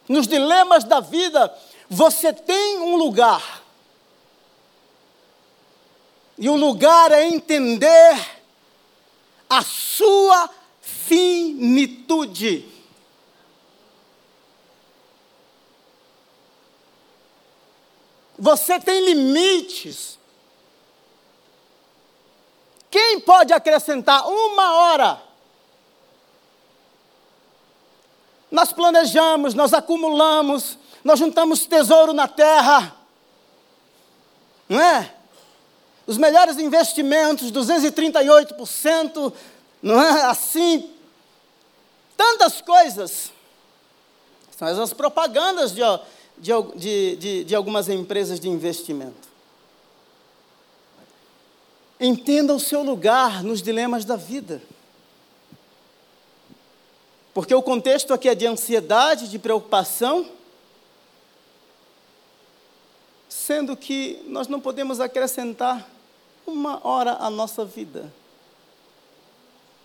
[0.08, 1.54] nos dilemas da vida,
[1.90, 3.64] você tem um lugar,
[6.38, 8.40] e o lugar é entender
[9.50, 10.50] a sua
[10.82, 12.79] finitude.
[18.40, 20.18] Você tem limites.
[22.90, 25.22] Quem pode acrescentar uma hora?
[28.50, 32.96] Nós planejamos, nós acumulamos, nós juntamos tesouro na terra,
[34.68, 35.14] não é?
[36.08, 39.34] Os melhores investimentos, 238%,
[39.84, 40.92] não é assim?
[42.18, 43.32] Tantas coisas.
[44.58, 45.82] São as propagandas de,
[46.40, 49.28] de, de, de algumas empresas de investimento.
[52.00, 54.62] Entenda o seu lugar nos dilemas da vida.
[57.34, 60.26] Porque o contexto aqui é de ansiedade, de preocupação,
[63.28, 65.88] sendo que nós não podemos acrescentar
[66.48, 68.12] uma hora à nossa vida.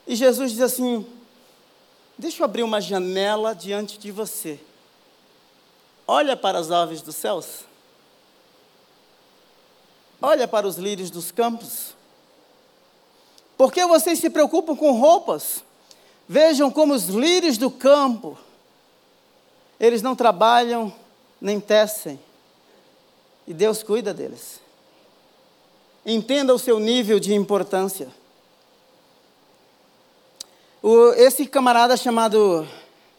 [0.06, 1.04] E Jesus diz assim:
[2.16, 4.60] Deixa eu abrir uma janela diante de você.
[6.06, 7.64] Olha para as aves dos céus.
[10.20, 11.94] Olha para os lírios dos campos.
[13.56, 15.62] Por que vocês se preocupam com roupas?
[16.28, 18.38] Vejam como os lírios do campo,
[19.78, 20.92] eles não trabalham
[21.40, 22.18] nem tecem,
[23.46, 24.60] e Deus cuida deles.
[26.06, 28.08] Entenda o seu nível de importância.
[30.82, 32.66] O, esse camarada chamado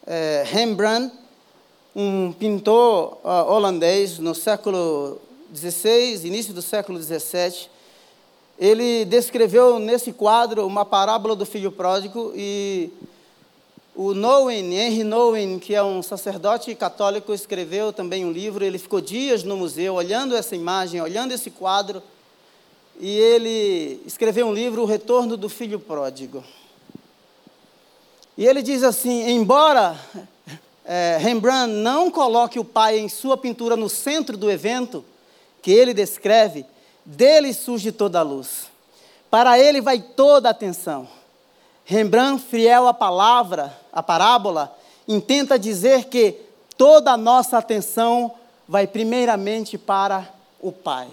[0.05, 1.15] é, Rembrandt,
[1.95, 5.17] um pintor uh, holandês no século
[5.55, 7.69] XVI, início do século XVII,
[8.59, 12.91] ele descreveu nesse quadro uma parábola do filho pródigo e
[13.95, 18.65] o Nowen, Henry Nowen, que é um sacerdote católico, escreveu também um livro.
[18.65, 22.03] Ele ficou dias no museu olhando essa imagem, olhando esse quadro,
[22.99, 26.43] e ele escreveu um livro, O Retorno do Filho Pródigo.
[28.37, 29.97] E ele diz assim: embora
[30.85, 35.03] é, Rembrandt não coloque o pai em sua pintura no centro do evento
[35.61, 36.65] que ele descreve,
[37.03, 38.67] dele surge toda a luz.
[39.31, 41.07] Para ele vai toda a atenção.
[41.83, 46.39] Rembrandt, fiel à palavra, à parábola, intenta dizer que
[46.77, 48.33] toda a nossa atenção
[48.67, 50.27] vai primeiramente para
[50.59, 51.07] o Pai.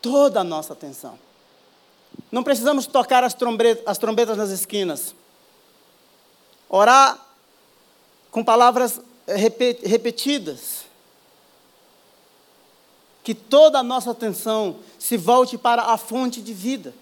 [0.00, 1.18] Toda a nossa atenção.
[2.30, 5.14] Não precisamos tocar as trombetas, as trombetas nas esquinas.
[6.68, 7.18] Orar
[8.30, 10.84] com palavras repetidas.
[13.22, 16.94] Que toda a nossa atenção se volte para a fonte de vida.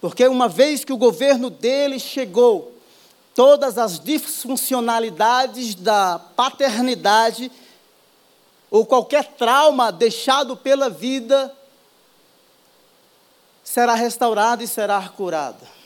[0.00, 2.76] Porque uma vez que o governo dele chegou,
[3.34, 7.50] todas as disfuncionalidades da paternidade
[8.70, 11.54] ou qualquer trauma deixado pela vida
[13.62, 15.81] será restaurado e será curado.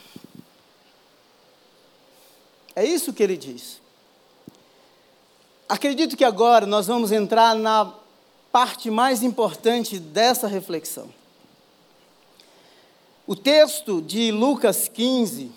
[2.77, 3.81] É isso que ele diz.
[5.67, 7.91] Acredito que agora nós vamos entrar na
[8.51, 11.09] parte mais importante dessa reflexão.
[13.25, 15.51] O texto de Lucas 15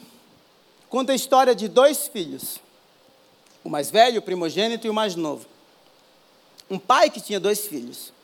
[0.89, 2.59] conta a história de dois filhos,
[3.63, 5.45] o mais velho, o primogênito, e o mais novo.
[6.71, 8.15] Um pai que tinha dois filhos.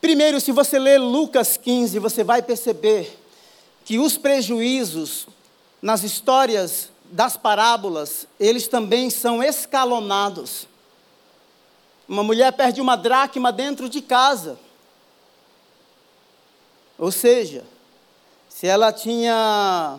[0.00, 3.16] Primeiro, se você ler Lucas 15, você vai perceber
[3.84, 5.28] que os prejuízos
[5.80, 10.66] nas histórias das parábolas, eles também são escalonados.
[12.08, 14.58] Uma mulher perde uma dracma dentro de casa.
[16.98, 17.64] Ou seja,
[18.48, 19.98] se ela tinha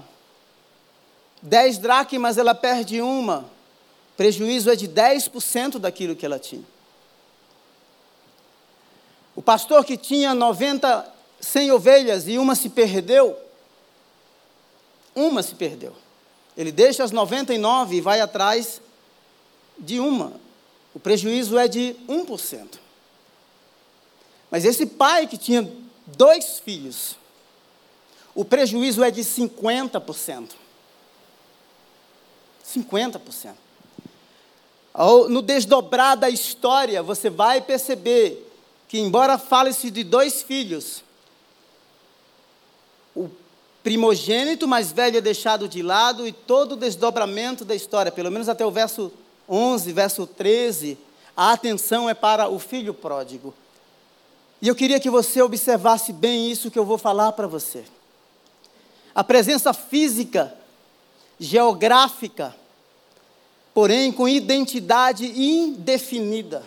[1.42, 3.50] dez dracmas, ela perde uma.
[4.16, 6.64] Prejuízo é de 10% daquilo que ela tinha.
[9.36, 13.38] O pastor que tinha 90, 100 ovelhas e uma se perdeu,
[15.14, 16.05] uma se perdeu.
[16.58, 18.82] Ele deixa as 99 e vai atrás
[19.78, 20.34] de uma.
[20.94, 22.80] O prejuízo é de 1%.
[24.50, 25.70] Mas esse pai que tinha
[26.06, 27.18] dois filhos,
[28.34, 30.52] o prejuízo é de 50%.
[32.66, 33.54] 50%.
[35.30, 38.50] No desdobrar da história, você vai perceber
[38.88, 41.04] que, embora fale-se de dois filhos,
[43.14, 43.30] o
[43.86, 48.50] primogênito mais velho é deixado de lado e todo o desdobramento da história, pelo menos
[48.50, 49.14] até o verso
[49.48, 50.98] 11, verso 13,
[51.38, 53.54] a atenção é para o filho pródigo.
[54.60, 57.86] E eu queria que você observasse bem isso que eu vou falar para você.
[59.14, 60.58] A presença física,
[61.40, 62.56] geográfica,
[63.72, 66.64] porém com identidade indefinida.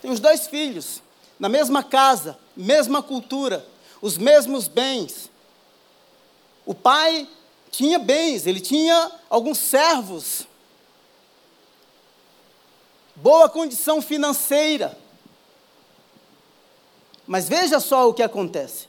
[0.00, 1.02] Tem os dois filhos,
[1.40, 3.66] na mesma casa, mesma cultura,
[4.02, 5.30] os mesmos bens.
[6.66, 7.26] O pai
[7.70, 10.46] tinha bens, ele tinha alguns servos,
[13.16, 14.96] boa condição financeira.
[17.26, 18.88] Mas veja só o que acontece.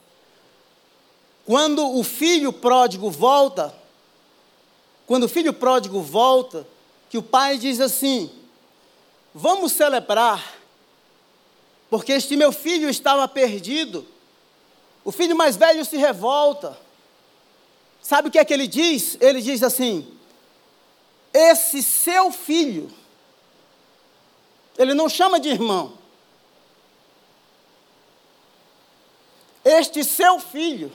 [1.46, 3.74] Quando o filho pródigo volta,
[5.06, 6.66] quando o filho pródigo volta,
[7.08, 8.30] que o pai diz assim:
[9.34, 10.61] Vamos celebrar,
[11.92, 14.06] porque este meu filho estava perdido.
[15.04, 16.74] O filho mais velho se revolta.
[18.00, 19.18] Sabe o que é que ele diz?
[19.20, 20.10] Ele diz assim:
[21.34, 22.90] Esse seu filho,
[24.78, 25.98] ele não chama de irmão.
[29.62, 30.90] Este seu filho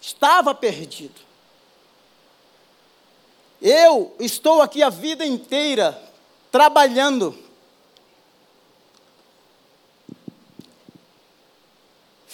[0.00, 1.20] estava perdido.
[3.60, 6.02] Eu estou aqui a vida inteira
[6.50, 7.38] trabalhando,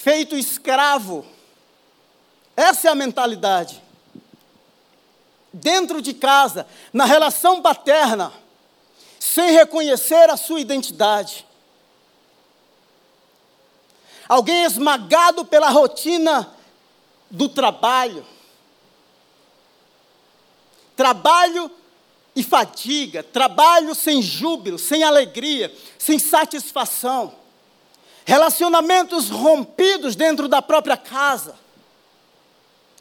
[0.03, 1.25] feito escravo.
[2.57, 3.83] Essa é a mentalidade.
[5.53, 8.33] Dentro de casa, na relação paterna,
[9.19, 11.47] sem reconhecer a sua identidade.
[14.29, 16.55] Alguém esmagado pela rotina
[17.31, 18.25] do trabalho
[21.01, 21.71] Trabalho
[22.37, 27.35] e fadiga, trabalho sem júbilo, sem alegria, sem satisfação.
[28.31, 31.59] Relacionamentos rompidos dentro da própria casa,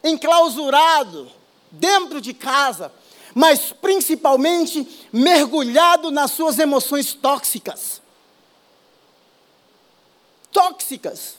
[0.02, 1.30] enclausurado
[1.70, 2.92] dentro de casa,
[3.32, 8.02] mas principalmente mergulhado nas suas emoções tóxicas.
[10.50, 11.38] Tóxicas.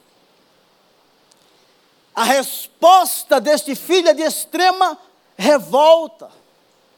[2.16, 4.98] A resposta deste filho é de extrema
[5.38, 6.32] revolta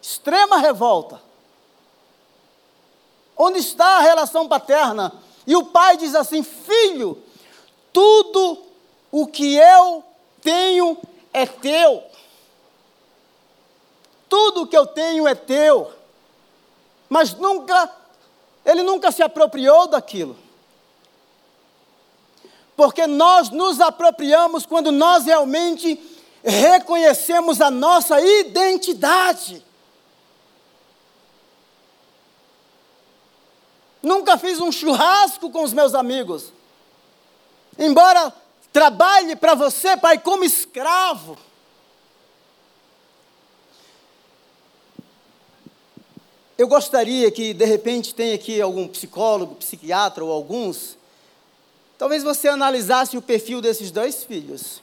[0.04, 1.20] extrema revolta.
[3.38, 5.14] Onde está a relação paterna?
[5.46, 7.22] E o pai diz assim: Filho,
[7.92, 8.64] tudo
[9.12, 10.04] o que eu
[10.42, 10.98] tenho
[11.32, 12.04] é teu.
[14.30, 15.92] Tudo o que eu tenho é teu.
[17.08, 17.92] Mas nunca,
[18.66, 20.36] ele nunca se apropriou daquilo.
[22.76, 26.02] Porque nós nos apropriamos quando nós realmente
[26.44, 29.64] reconhecemos a nossa identidade.
[34.04, 36.52] Nunca fiz um churrasco com os meus amigos.
[37.80, 38.34] Embora
[38.74, 41.38] trabalhe para você, pai, como escravo.
[46.58, 50.98] Eu gostaria que, de repente, tenha aqui algum psicólogo, psiquiatra ou alguns.
[51.98, 54.82] Talvez você analisasse o perfil desses dois filhos.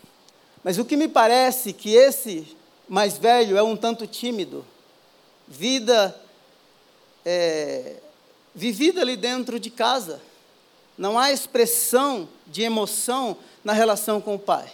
[0.65, 2.57] Mas o que me parece que esse
[2.89, 4.65] mais velho é um tanto tímido.
[5.47, 6.19] Vida
[7.25, 7.97] é,
[8.55, 10.21] vivida ali dentro de casa.
[10.97, 14.71] Não há expressão de emoção na relação com o pai.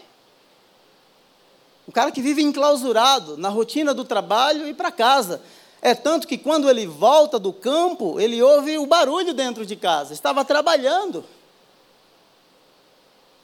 [1.88, 5.40] Um cara que vive enclausurado na rotina do trabalho e para casa.
[5.80, 10.12] É tanto que quando ele volta do campo, ele ouve o barulho dentro de casa.
[10.12, 11.24] Estava trabalhando.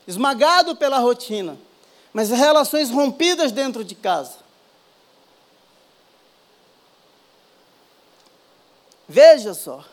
[0.08, 1.56] Esmagado pela rotina.
[2.12, 4.38] Mas relações rompidas dentro de casa.
[9.08, 9.84] Veja só.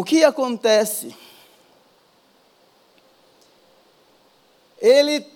[0.00, 1.14] O que acontece?
[4.80, 5.26] Ele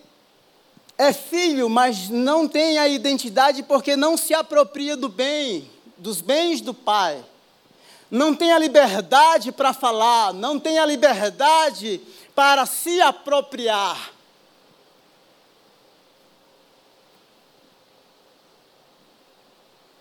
[0.97, 6.63] é filho, mas não tem a identidade porque não se apropria do bem, dos bens
[6.63, 7.23] do pai.
[8.11, 12.01] Não tem a liberdade para falar, não tem a liberdade
[12.35, 14.15] para se apropriar.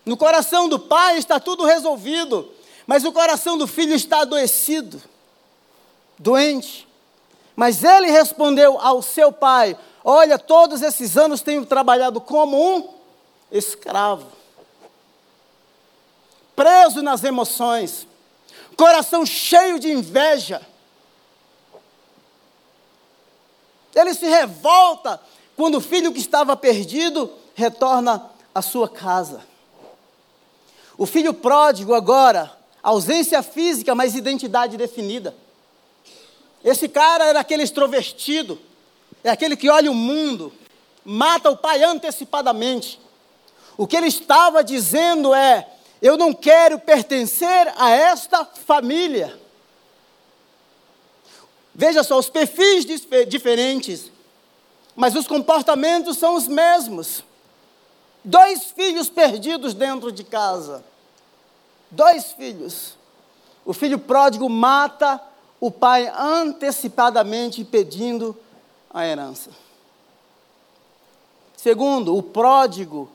[0.06, 2.53] No coração do pai está tudo resolvido.
[2.86, 5.02] Mas o coração do filho está adoecido,
[6.18, 6.86] doente.
[7.56, 12.94] Mas ele respondeu ao seu pai: Olha, todos esses anos tenho trabalhado como um
[13.50, 14.26] escravo,
[16.54, 18.06] preso nas emoções,
[18.76, 20.60] coração cheio de inveja.
[23.94, 25.20] Ele se revolta
[25.56, 29.44] quando o filho que estava perdido retorna à sua casa.
[30.98, 35.34] O filho pródigo agora, ausência física, mas identidade definida.
[36.62, 38.60] Esse cara era aquele extrovertido,
[39.24, 40.52] é aquele que olha o mundo,
[41.02, 43.00] mata o pai antecipadamente.
[43.78, 45.66] O que ele estava dizendo é:
[46.00, 49.40] eu não quero pertencer a esta família.
[51.74, 52.86] Veja só, os perfis
[53.26, 54.12] diferentes,
[54.94, 57.24] mas os comportamentos são os mesmos.
[58.22, 60.84] Dois filhos perdidos dentro de casa.
[61.94, 62.96] Dois filhos.
[63.64, 65.20] O filho pródigo mata
[65.60, 68.36] o pai antecipadamente pedindo
[68.92, 69.50] a herança.
[71.56, 73.10] Segundo, o pródigo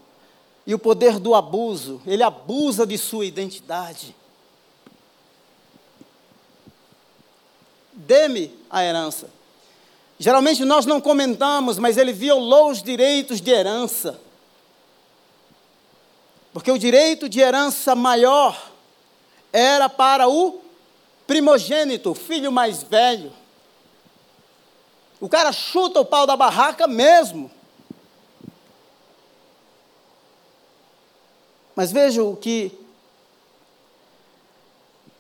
[0.66, 4.16] e o poder do abuso, ele abusa de sua identidade.
[7.94, 9.30] Dê-me a herança.
[10.18, 14.20] Geralmente nós não comentamos, mas ele violou os direitos de herança.
[16.52, 18.69] Porque o direito de herança maior
[19.52, 20.62] era para o
[21.26, 23.32] primogênito, filho mais velho.
[25.20, 27.52] O cara chuta o pau da barraca mesmo.
[31.76, 32.78] Mas veja o que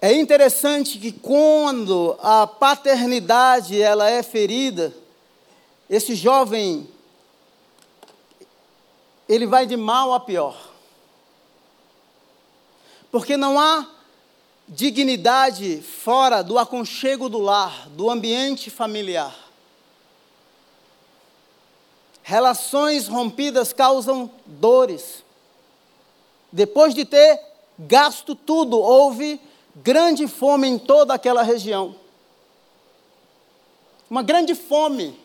[0.01, 4.93] é interessante que quando a paternidade ela é ferida,
[5.89, 6.89] esse jovem
[9.27, 10.57] ele vai de mal a pior.
[13.11, 13.87] Porque não há
[14.69, 19.35] dignidade fora do aconchego do lar, do ambiente familiar.
[22.21, 25.23] Relações rompidas causam dores.
[26.51, 27.41] Depois de ter
[27.79, 29.41] gasto tudo, houve
[29.75, 31.95] grande fome em toda aquela região.
[34.07, 35.19] Uma grande fome.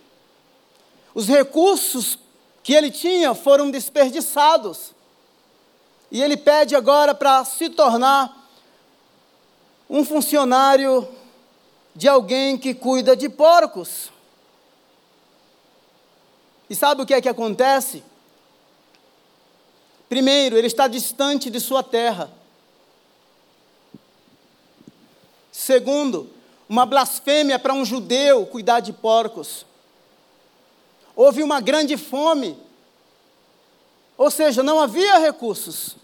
[1.14, 2.18] Os recursos
[2.62, 4.92] que ele tinha foram desperdiçados.
[6.10, 8.43] E ele pede agora para se tornar
[9.88, 11.08] um funcionário
[11.94, 14.10] de alguém que cuida de porcos.
[16.68, 18.02] E sabe o que é que acontece?
[20.08, 22.30] Primeiro, ele está distante de sua terra.
[25.52, 26.30] Segundo,
[26.68, 29.64] uma blasfêmia para um judeu cuidar de porcos.
[31.14, 32.58] Houve uma grande fome.
[34.16, 35.96] Ou seja, não havia recursos.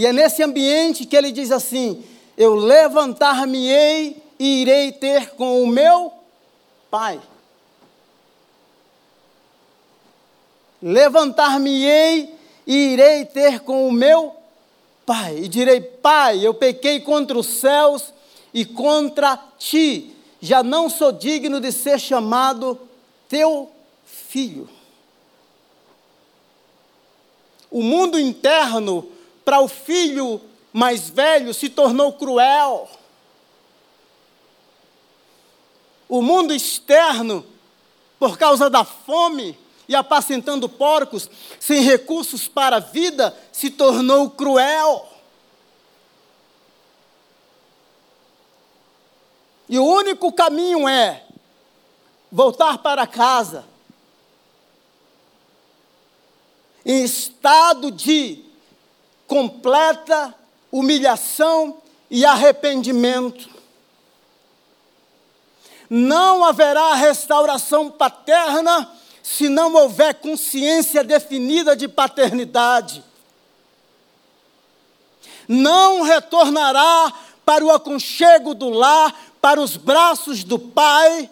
[0.00, 2.02] E é nesse ambiente que ele diz assim:
[2.34, 6.10] Eu levantar-me-ei e irei ter com o meu
[6.90, 7.20] pai.
[10.80, 12.34] Levantar-me-ei
[12.66, 14.34] e irei ter com o meu
[15.04, 15.40] pai.
[15.40, 18.14] E direi: Pai, eu pequei contra os céus
[18.54, 20.16] e contra ti.
[20.40, 22.80] Já não sou digno de ser chamado
[23.28, 23.70] teu
[24.06, 24.66] filho.
[27.70, 29.19] O mundo interno
[29.50, 30.40] para o filho
[30.72, 32.88] mais velho se tornou cruel.
[36.08, 37.44] O mundo externo,
[38.16, 41.28] por causa da fome e apacentando porcos,
[41.58, 45.08] sem recursos para a vida, se tornou cruel.
[49.68, 51.24] E o único caminho é
[52.30, 53.64] voltar para casa
[56.86, 58.48] em estado de
[59.30, 60.34] completa
[60.72, 63.48] humilhação e arrependimento.
[65.88, 68.90] Não haverá restauração paterna
[69.22, 73.04] se não houver consciência definida de paternidade.
[75.46, 77.12] Não retornará
[77.44, 81.30] para o aconchego do lar, para os braços do pai,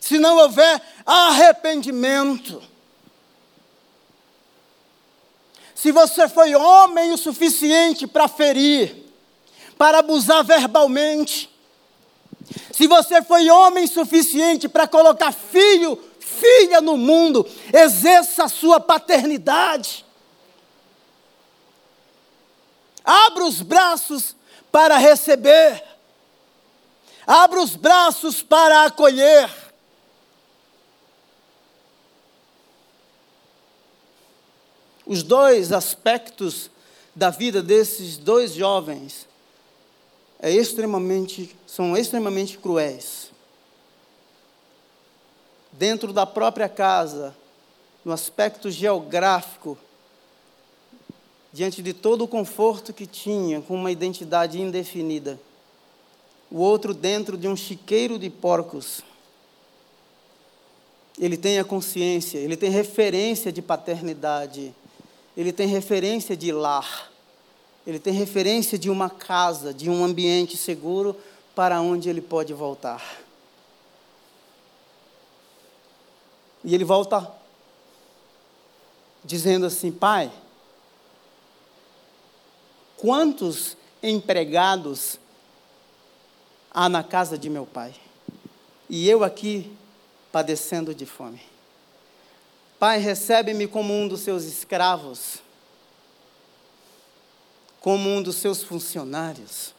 [0.00, 2.60] se não houver arrependimento.
[5.76, 8.96] Se você foi homem o suficiente para ferir,
[9.76, 11.50] para abusar verbalmente,
[12.72, 20.06] se você foi homem suficiente para colocar filho, filha no mundo, exerça a sua paternidade.
[23.04, 24.34] Abra os braços
[24.72, 25.84] para receber.
[27.26, 29.65] Abra os braços para acolher.
[35.06, 36.68] Os dois aspectos
[37.14, 39.26] da vida desses dois jovens
[40.40, 43.30] é extremamente, são extremamente cruéis.
[45.70, 47.34] Dentro da própria casa,
[48.04, 49.78] no aspecto geográfico,
[51.52, 55.40] diante de todo o conforto que tinha, com uma identidade indefinida.
[56.50, 59.02] O outro dentro de um chiqueiro de porcos.
[61.18, 64.74] ele tem a consciência, ele tem referência de paternidade,
[65.36, 67.10] ele tem referência de lar,
[67.86, 71.16] ele tem referência de uma casa, de um ambiente seguro
[71.54, 73.20] para onde ele pode voltar.
[76.64, 77.30] E ele volta
[79.24, 80.32] dizendo assim: Pai,
[82.96, 85.18] quantos empregados
[86.70, 87.94] há na casa de meu pai?
[88.88, 89.72] E eu aqui
[90.32, 91.40] padecendo de fome.
[92.78, 95.38] Pai, recebe-me como um dos seus escravos,
[97.80, 99.74] como um dos seus funcionários.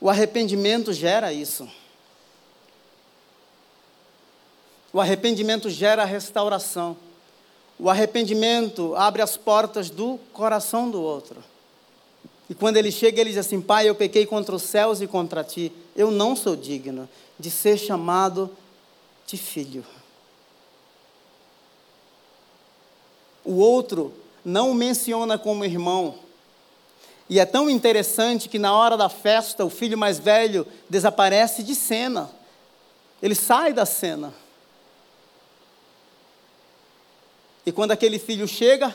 [0.00, 1.68] O arrependimento gera isso.
[4.92, 6.96] O arrependimento gera restauração.
[7.78, 11.42] O arrependimento abre as portas do coração do outro.
[12.48, 15.42] E quando ele chega, ele diz assim: Pai, eu pequei contra os céus e contra
[15.42, 15.72] ti.
[15.96, 17.08] Eu não sou digno
[17.38, 18.50] de ser chamado
[19.26, 19.84] de filho.
[23.48, 24.12] O outro
[24.44, 26.16] não o menciona como irmão.
[27.30, 31.74] E é tão interessante que na hora da festa, o filho mais velho desaparece de
[31.74, 32.30] cena.
[33.22, 34.34] Ele sai da cena.
[37.64, 38.94] E quando aquele filho chega,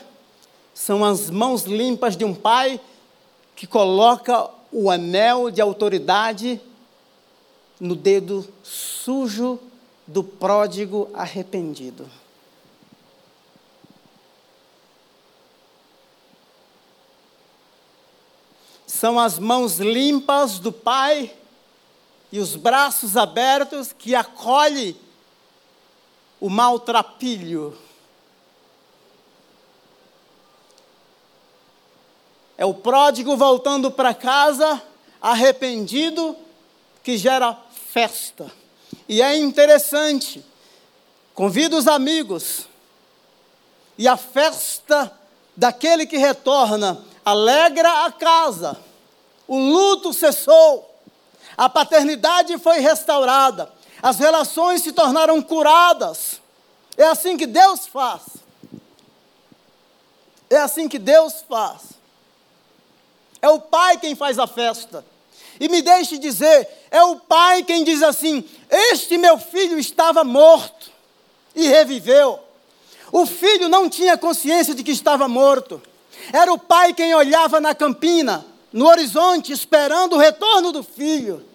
[0.72, 2.80] são as mãos limpas de um pai
[3.56, 6.60] que coloca o anel de autoridade
[7.80, 9.58] no dedo sujo
[10.06, 12.08] do pródigo arrependido.
[19.04, 21.30] São as mãos limpas do Pai
[22.32, 24.96] e os braços abertos que acolhe
[26.40, 27.76] o maltrapilho
[32.56, 34.82] É o pródigo voltando para casa,
[35.20, 36.34] arrependido,
[37.02, 37.58] que gera
[37.92, 38.50] festa.
[39.06, 40.42] E é interessante,
[41.34, 42.66] convido os amigos,
[43.98, 45.12] e a festa
[45.54, 48.80] daquele que retorna alegra a casa,
[49.46, 50.90] o luto cessou,
[51.56, 53.70] a paternidade foi restaurada,
[54.02, 56.40] as relações se tornaram curadas.
[56.96, 58.22] É assim que Deus faz.
[60.50, 61.94] É assim que Deus faz.
[63.40, 65.04] É o pai quem faz a festa.
[65.60, 70.90] E me deixe dizer, é o pai quem diz assim: Este meu filho estava morto
[71.54, 72.40] e reviveu.
[73.12, 75.80] O filho não tinha consciência de que estava morto.
[76.32, 78.44] Era o pai quem olhava na campina,
[78.74, 81.46] no horizonte, esperando o retorno do filho.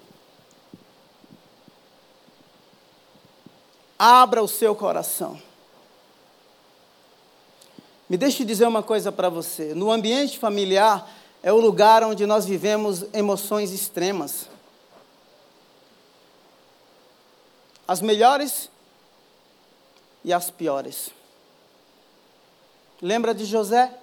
[4.00, 5.40] Abra o seu coração.
[8.08, 11.12] Me deixe dizer uma coisa para você: no ambiente familiar,
[11.44, 14.48] é o lugar onde nós vivemos emoções extremas.
[17.86, 18.70] As melhores
[20.24, 21.10] e as piores.
[23.02, 23.94] Lembra de José?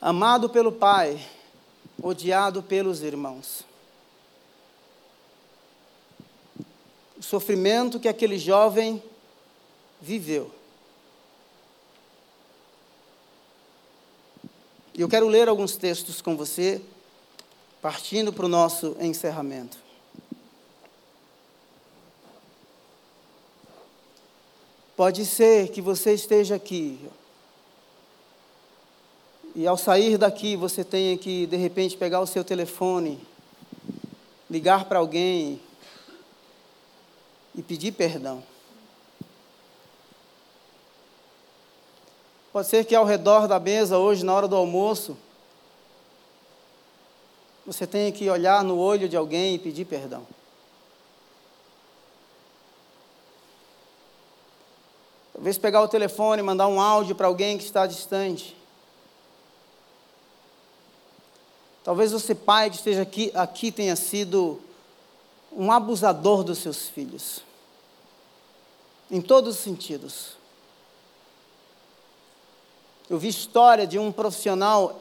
[0.00, 1.20] Amado pelo pai,
[2.00, 3.64] odiado pelos irmãos.
[7.18, 9.02] O sofrimento que aquele jovem
[10.00, 10.52] viveu.
[14.94, 16.80] E eu quero ler alguns textos com você,
[17.82, 19.78] partindo para o nosso encerramento.
[24.96, 27.00] Pode ser que você esteja aqui
[29.54, 33.20] e ao sair daqui você tenha que, de repente, pegar o seu telefone,
[34.48, 35.60] ligar para alguém
[37.54, 38.42] e pedir perdão.
[42.52, 45.16] Pode ser que ao redor da mesa, hoje, na hora do almoço,
[47.64, 50.26] você tenha que olhar no olho de alguém e pedir perdão.
[55.38, 58.57] Talvez pegar o telefone mandar um áudio para alguém que está distante.
[61.88, 64.60] Talvez você, pai que esteja aqui, aqui tenha sido
[65.50, 67.40] um abusador dos seus filhos.
[69.10, 70.36] Em todos os sentidos.
[73.08, 75.00] Eu vi história de um profissional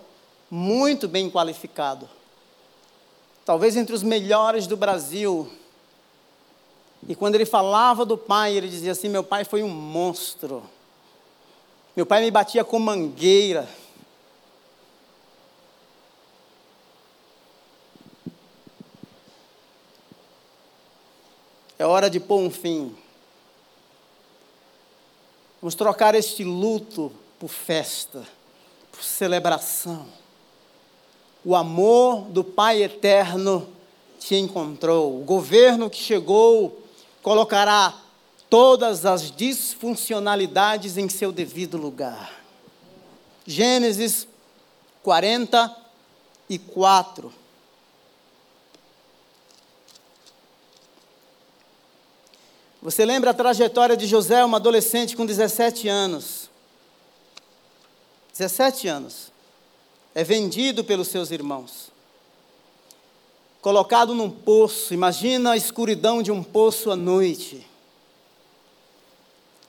[0.49, 2.07] muito bem qualificado,
[3.43, 5.51] talvez entre os melhores do Brasil.
[7.05, 10.63] E quando ele falava do pai, ele dizia assim: Meu pai foi um monstro.
[11.97, 13.67] Meu pai me batia com mangueira.
[21.79, 22.97] É hora de pôr um fim.
[25.61, 28.23] Vamos trocar este luto por festa,
[28.91, 30.07] por celebração.
[31.45, 33.69] O amor do Pai eterno
[34.19, 35.21] te encontrou.
[35.21, 36.83] O governo que chegou
[37.21, 37.95] colocará
[38.49, 42.43] todas as disfuncionalidades em seu devido lugar.
[43.45, 44.27] Gênesis
[45.03, 47.31] 44.
[52.87, 56.49] Você lembra a trajetória de José, um adolescente com 17 anos?
[58.31, 59.29] 17 anos.
[60.15, 61.91] É vendido pelos seus irmãos.
[63.59, 67.67] Colocado num poço, imagina a escuridão de um poço à noite.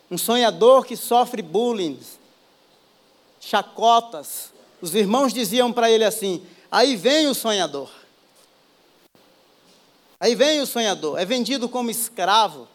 [0.08, 1.98] Um sonhador que sofre bullying,
[3.40, 4.52] chacotas.
[4.80, 7.90] Os irmãos diziam para ele assim: aí vem o sonhador.
[10.20, 12.68] Aí vem o sonhador, é vendido como escravo.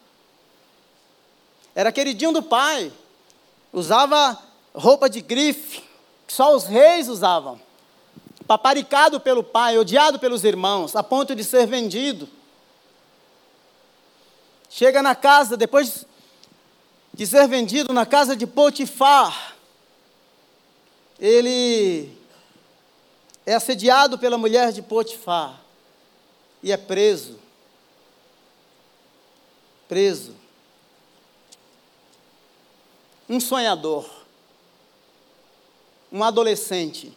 [1.74, 2.92] Era queridinho do pai.
[3.72, 4.40] Usava
[4.74, 5.82] roupa de grife,
[6.26, 7.60] que só os reis usavam.
[8.46, 12.28] Paparicado pelo pai, odiado pelos irmãos, a ponto de ser vendido.
[14.68, 16.06] Chega na casa, depois
[17.12, 19.56] de ser vendido na casa de Potifar,
[21.18, 22.12] ele
[23.46, 25.60] é assediado pela mulher de Potifar
[26.62, 27.38] e é preso.
[29.88, 30.33] Preso
[33.28, 34.08] um sonhador,
[36.12, 37.12] um adolescente,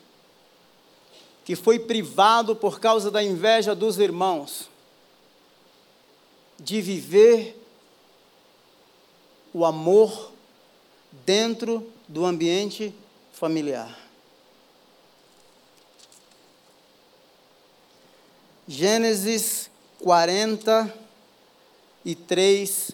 [1.43, 4.69] que foi privado por causa da inveja dos irmãos,
[6.59, 7.55] de viver
[9.53, 10.31] o amor
[11.25, 12.93] dentro do ambiente
[13.31, 13.95] familiar.
[18.67, 22.91] Gênesis 43,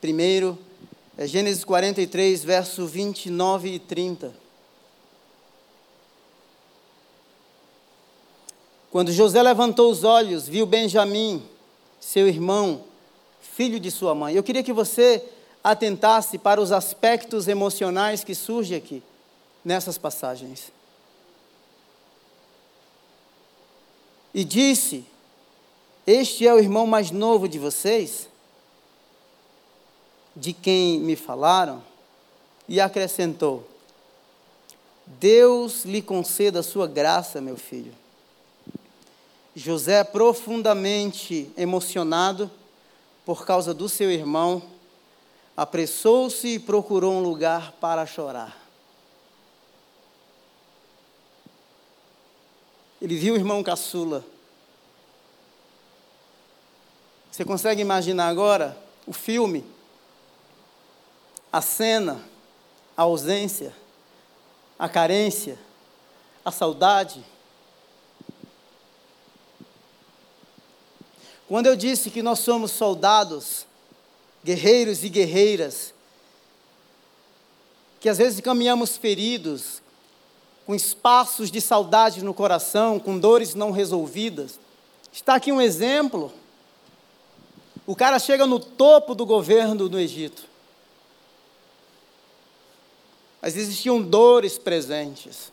[0.00, 0.58] primeiro
[1.16, 4.34] é Gênesis 43, verso 29 e 30.
[8.90, 11.42] Quando José levantou os olhos, viu Benjamim,
[12.00, 12.84] seu irmão,
[13.40, 14.34] filho de sua mãe.
[14.34, 15.24] Eu queria que você
[15.62, 19.02] atentasse para os aspectos emocionais que surgem aqui,
[19.64, 20.72] nessas passagens.
[24.32, 25.04] E disse:
[26.04, 28.28] Este é o irmão mais novo de vocês?
[30.36, 31.82] De quem me falaram,
[32.68, 33.68] e acrescentou:
[35.06, 37.94] Deus lhe conceda a sua graça, meu filho.
[39.54, 42.50] José, profundamente emocionado
[43.24, 44.62] por causa do seu irmão,
[45.56, 48.64] apressou-se e procurou um lugar para chorar.
[53.00, 54.24] Ele viu o irmão caçula.
[57.30, 58.76] Você consegue imaginar agora
[59.06, 59.73] o filme?
[61.54, 62.20] A cena,
[62.96, 63.72] a ausência,
[64.76, 65.56] a carência,
[66.44, 67.24] a saudade.
[71.46, 73.66] Quando eu disse que nós somos soldados,
[74.42, 75.94] guerreiros e guerreiras,
[78.00, 79.80] que às vezes caminhamos feridos,
[80.66, 84.58] com espaços de saudade no coração, com dores não resolvidas,
[85.12, 86.32] está aqui um exemplo.
[87.86, 90.52] O cara chega no topo do governo do Egito
[93.44, 95.52] mas existiam dores presentes.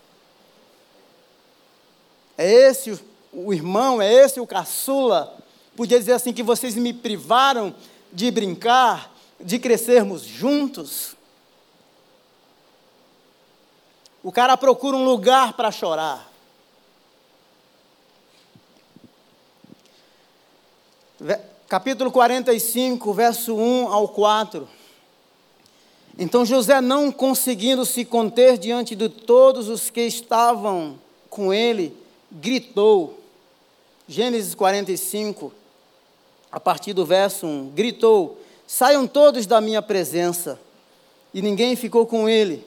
[2.37, 2.97] É esse
[3.33, 5.37] o irmão, é esse o caçula.
[5.75, 7.75] Podia dizer assim: que vocês me privaram
[8.09, 11.17] de brincar, de crescermos juntos.
[14.23, 16.31] O cara procura um lugar para chorar.
[21.67, 24.80] Capítulo 45, verso 1 ao 4.
[26.23, 30.99] Então José, não conseguindo se conter diante de todos os que estavam
[31.31, 31.97] com ele,
[32.31, 33.17] gritou.
[34.07, 35.51] Gênesis 45,
[36.51, 40.59] a partir do verso 1, gritou: Saiam todos da minha presença.
[41.33, 42.63] E ninguém ficou com ele.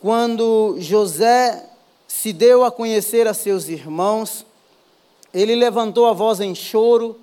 [0.00, 1.70] Quando José
[2.06, 4.46] se deu a conhecer a seus irmãos,
[5.34, 7.18] ele levantou a voz em choro,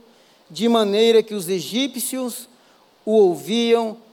[0.49, 2.49] de maneira que os egípcios
[3.05, 4.10] o ouviam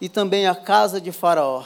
[0.00, 1.64] e também a casa de Faraó.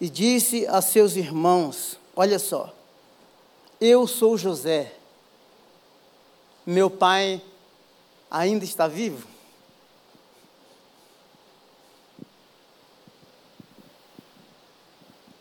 [0.00, 2.74] E disse a seus irmãos: Olha só,
[3.80, 4.92] eu sou José,
[6.66, 7.40] meu pai
[8.30, 9.28] ainda está vivo?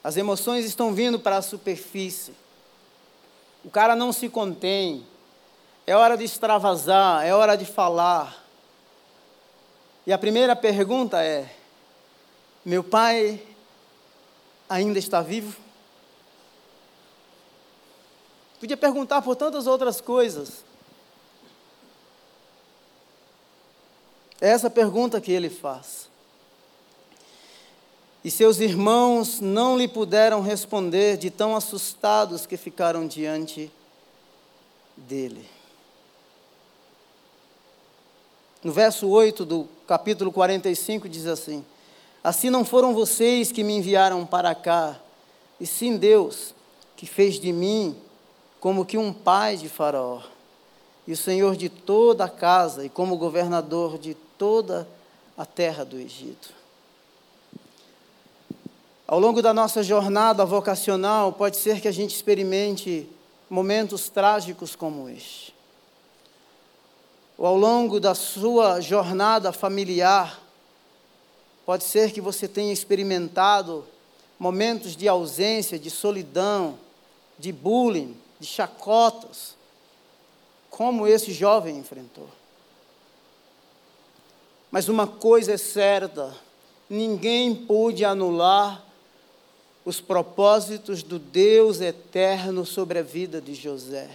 [0.04, 2.34] As emoções estão vindo para a superfície.
[3.64, 5.06] O cara não se contém.
[5.86, 8.46] É hora de extravasar, é hora de falar.
[10.08, 11.59] E a primeira pergunta é:
[12.66, 13.42] meu pai
[14.70, 15.56] ainda está vivo?
[18.60, 20.66] Podia perguntar por tantas outras coisas.
[24.42, 26.10] É essa pergunta que ele faz.
[28.24, 33.72] E seus irmãos não lhe puderam responder, de tão assustados que ficaram diante
[34.98, 35.48] dele.
[38.62, 41.66] No verso 8 do capítulo 45 diz assim:
[42.24, 45.00] Assim não foram vocês que me enviaram para cá,
[45.60, 46.54] e sim Deus,
[46.96, 47.96] que fez de mim
[48.60, 50.22] como que um pai de Faraó,
[51.08, 54.88] e o senhor de toda a casa, e como governador de toda
[55.38, 56.54] a terra do Egito.
[59.08, 63.10] Ao longo da nossa jornada vocacional, pode ser que a gente experimente
[63.50, 65.56] momentos trágicos como este.
[67.38, 70.40] Ou ao longo da sua jornada familiar,
[71.70, 73.86] pode ser que você tenha experimentado
[74.40, 76.80] momentos de ausência, de solidão,
[77.38, 79.56] de bullying, de chacotas,
[80.72, 82.28] como esse jovem enfrentou.
[84.72, 86.36] Mas uma coisa é certa:
[86.90, 88.84] ninguém pôde anular
[89.86, 94.10] os propósitos do Deus eterno sobre a vida de José.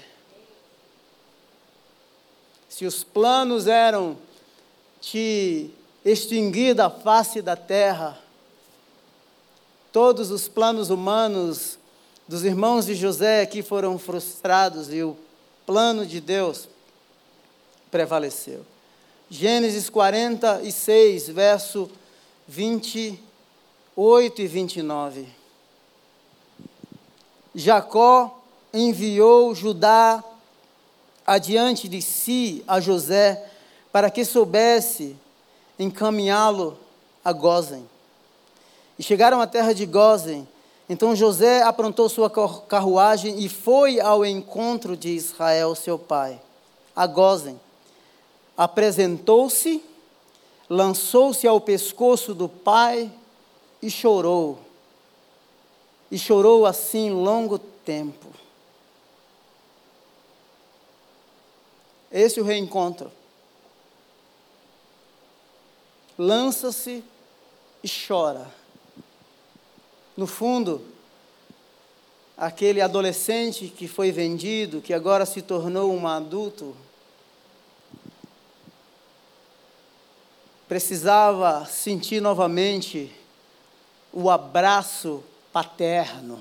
[2.69, 4.19] Se os planos eram
[5.01, 5.71] te
[6.05, 8.19] extinguir da face da terra,
[9.93, 11.79] todos os planos humanos
[12.29, 15.17] dos irmãos de José aqui foram frustrados e o
[15.65, 16.69] plano de Deus
[17.91, 18.67] prevaleceu.
[19.31, 21.91] Gênesis 46, verso
[22.47, 25.29] 28 e 29.
[27.55, 28.43] Jacó
[28.73, 30.23] enviou Judá
[31.27, 33.49] adiante de si a José
[33.93, 35.17] para que soubesse
[35.79, 36.79] encaminhá-lo
[37.25, 37.89] a Gozen.
[38.99, 40.47] E chegaram à terra de Gozen.
[40.89, 42.31] Então José aprontou sua
[42.69, 46.41] carruagem e foi ao encontro de Israel, seu pai,
[46.95, 47.59] a Gozen.
[48.57, 49.83] Apresentou-se,
[50.69, 53.11] lançou-se ao pescoço do pai
[53.83, 54.59] e chorou
[56.15, 58.29] e chorou assim longo tempo.
[62.13, 63.11] Esse é o reencontro.
[66.19, 67.03] Lança-se
[67.83, 68.47] e chora.
[70.17, 70.85] No fundo,
[72.37, 76.77] aquele adolescente que foi vendido, que agora se tornou um adulto,
[80.69, 83.13] precisava sentir novamente
[84.13, 86.41] o abraço paterno,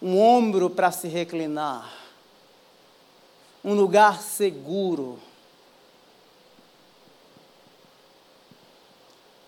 [0.00, 1.92] um ombro para se reclinar,
[3.64, 5.18] um lugar seguro.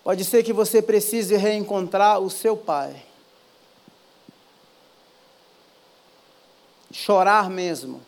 [0.07, 3.03] Pode ser que você precise reencontrar o seu pai.
[6.93, 7.99] Chorar mesmo.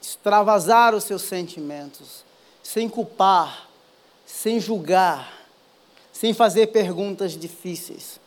[0.00, 2.24] Extravasar os seus sentimentos.
[2.62, 3.68] Sem culpar,
[4.24, 5.30] sem julgar,
[6.10, 8.18] sem fazer perguntas difíceis.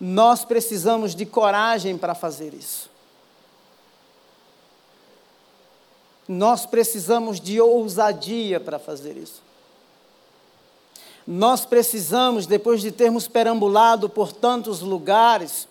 [0.00, 2.88] Nós precisamos de coragem para fazer isso.
[6.26, 9.46] Nós precisamos de ousadia para fazer isso.
[11.30, 15.68] Nós precisamos, depois de termos perambulado por tantos lugares,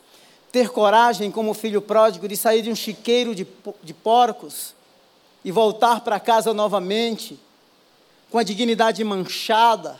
[0.52, 3.48] ter coragem, como filho pródigo, de sair de um chiqueiro de,
[3.82, 4.76] de porcos
[5.44, 7.40] e voltar para casa novamente,
[8.30, 10.00] com a dignidade manchada,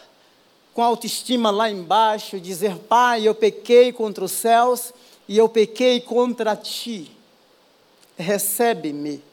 [0.76, 4.94] com a autoestima lá embaixo, dizer: Pai, eu pequei contra os céus
[5.28, 7.12] e eu pequei contra ti.
[8.16, 9.24] Recebe-me.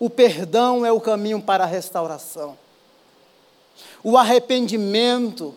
[0.00, 2.58] O perdão é o caminho para a restauração.
[4.02, 5.54] O arrependimento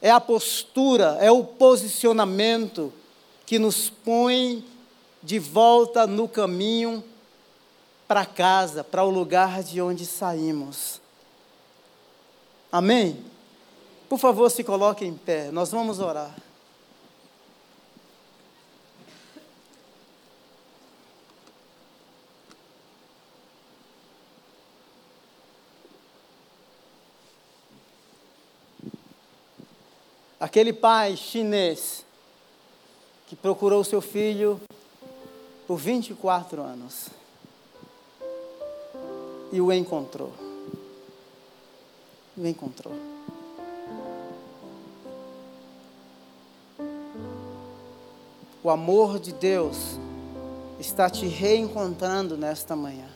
[0.00, 2.92] é a postura, é o posicionamento
[3.46, 4.64] que nos põe
[5.22, 7.04] de volta no caminho
[8.08, 11.00] para casa, para o lugar de onde saímos.
[12.70, 13.24] Amém?
[14.08, 16.34] Por favor, se coloque em pé, nós vamos orar.
[30.42, 32.04] Aquele pai chinês
[33.28, 34.60] que procurou seu filho
[35.68, 37.06] por 24 anos
[39.52, 40.32] e o encontrou
[42.36, 42.94] o encontrou.
[48.64, 49.98] O amor de Deus
[50.80, 53.08] está te reencontrando nesta manhã.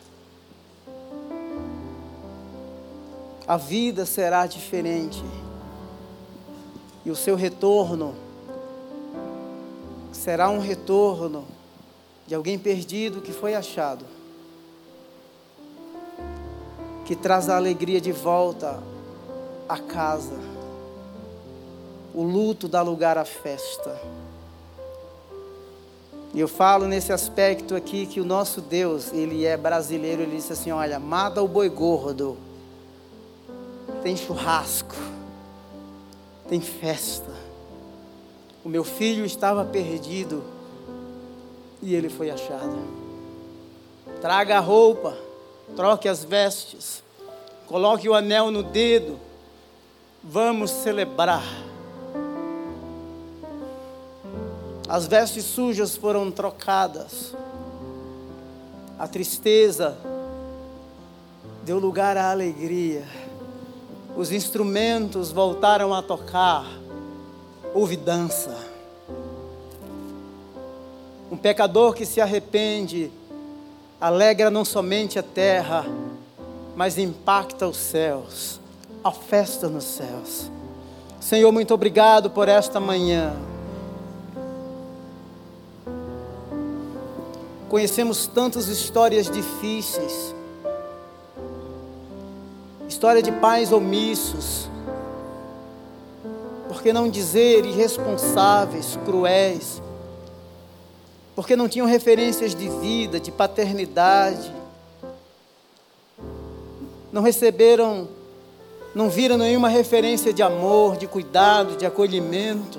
[3.47, 5.23] A vida será diferente.
[7.07, 8.15] E o seu retorno
[10.13, 11.47] será um retorno
[12.27, 14.05] de alguém perdido que foi achado.
[17.07, 18.83] que traz a alegria de volta
[19.69, 20.37] à casa.
[22.13, 23.97] O luto dá lugar à festa.
[26.35, 30.53] E eu falo nesse aspecto aqui que o nosso Deus, ele é brasileiro, ele disse
[30.53, 32.37] assim: olha, mata o boi gordo,
[34.03, 34.97] tem churrasco,
[36.49, 37.33] tem festa.
[38.65, 40.43] O meu filho estava perdido
[41.83, 42.77] e ele foi achado.
[44.21, 45.17] Traga a roupa,
[45.75, 47.03] troque as vestes,
[47.67, 49.19] coloque o anel no dedo,
[50.23, 51.45] vamos celebrar.
[54.89, 57.35] As vestes sujas foram trocadas,
[58.99, 59.99] a tristeza
[61.65, 63.05] deu lugar à alegria,
[64.17, 66.65] os instrumentos voltaram a tocar,
[67.75, 68.57] houve dança.
[71.31, 73.11] Um pecador que se arrepende
[74.01, 75.85] alegra não somente a terra,
[76.75, 78.61] mas impacta os céus,
[79.03, 80.51] a festa nos céus.
[81.21, 83.35] Senhor, muito obrigado por esta manhã.
[87.69, 90.36] Conhecemos tantas histórias difíceis,
[92.97, 94.71] história de pais omissos,
[96.67, 99.83] por que não dizer irresponsáveis, cruéis,
[101.35, 104.51] porque não tinham referências de vida, de paternidade,
[107.13, 108.09] não receberam,
[108.95, 112.79] não viram nenhuma referência de amor, de cuidado, de acolhimento.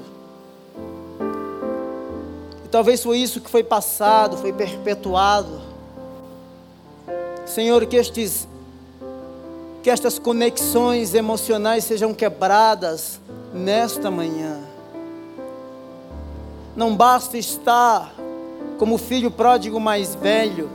[2.65, 5.61] E talvez foi isso que foi passado, foi perpetuado.
[7.45, 8.47] Senhor, que estes
[9.87, 13.21] que estas conexões emocionais sejam quebradas
[13.53, 14.59] nesta manhã.
[16.75, 18.13] Não basta estar
[18.77, 20.69] como filho pródigo mais velho,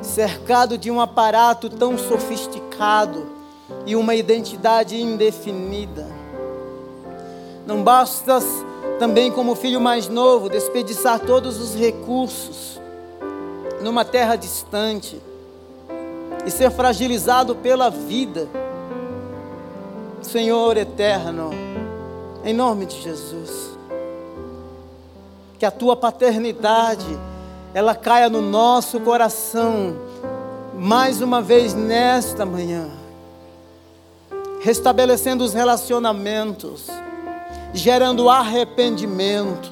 [0.00, 3.26] cercado de um aparato tão sofisticado
[3.84, 6.06] e uma identidade indefinida.
[7.66, 8.38] Não basta
[9.00, 12.80] também, como filho mais novo, desperdiçar todos os recursos
[13.82, 15.20] numa terra distante
[16.48, 18.48] e ser fragilizado pela vida.
[20.22, 21.50] Senhor eterno,
[22.42, 23.76] em nome de Jesus
[25.58, 27.18] que a tua paternidade
[27.74, 29.94] ela caia no nosso coração
[30.78, 32.88] mais uma vez nesta manhã,
[34.60, 36.86] restabelecendo os relacionamentos,
[37.74, 39.70] gerando arrependimento.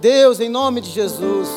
[0.00, 1.48] Deus, em nome de Jesus,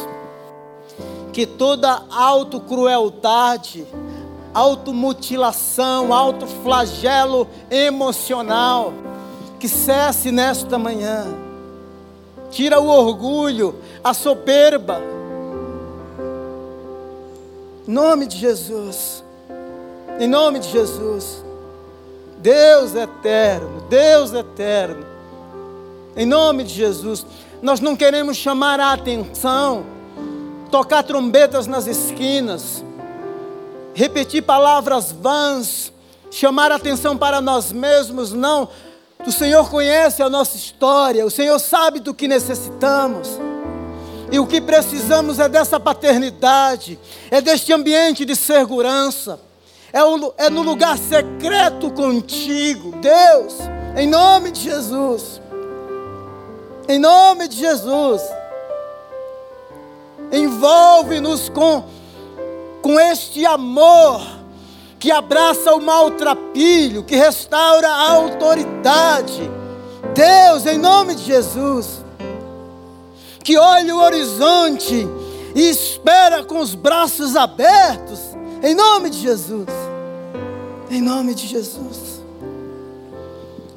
[1.37, 3.85] que toda autocrueldade,
[4.55, 8.91] automutilação, autoflagelo emocional,
[9.59, 11.27] que cesse nesta manhã
[12.49, 14.99] tira o orgulho, a soberba.
[17.87, 19.23] Em nome de Jesus.
[20.19, 21.45] Em nome de Jesus.
[22.39, 25.05] Deus eterno, Deus eterno.
[26.15, 27.27] Em nome de Jesus.
[27.61, 29.96] Nós não queremos chamar a atenção,
[30.67, 32.83] tocar trombetas nas esquinas,
[33.93, 35.91] repetir palavras vãs,
[36.29, 38.69] chamar atenção para nós mesmos, não.
[39.25, 43.39] O Senhor conhece a nossa história, o Senhor sabe do que necessitamos.
[44.31, 46.99] E o que precisamos é dessa paternidade,
[47.31, 49.39] é deste ambiente de segurança,
[49.93, 53.55] é, o, é no lugar secreto contigo, Deus,
[53.95, 55.41] em nome de Jesus.
[56.89, 58.21] Em nome de Jesus.
[60.31, 61.83] Envolve-nos com,
[62.81, 64.21] com este amor
[64.99, 69.49] que abraça o maltrapilho, que restaura a autoridade.
[70.13, 72.03] Deus, em nome de Jesus,
[73.43, 75.07] que olha o horizonte
[75.55, 78.19] e espera com os braços abertos,
[78.63, 79.67] em nome de Jesus.
[80.89, 82.21] Em nome de Jesus.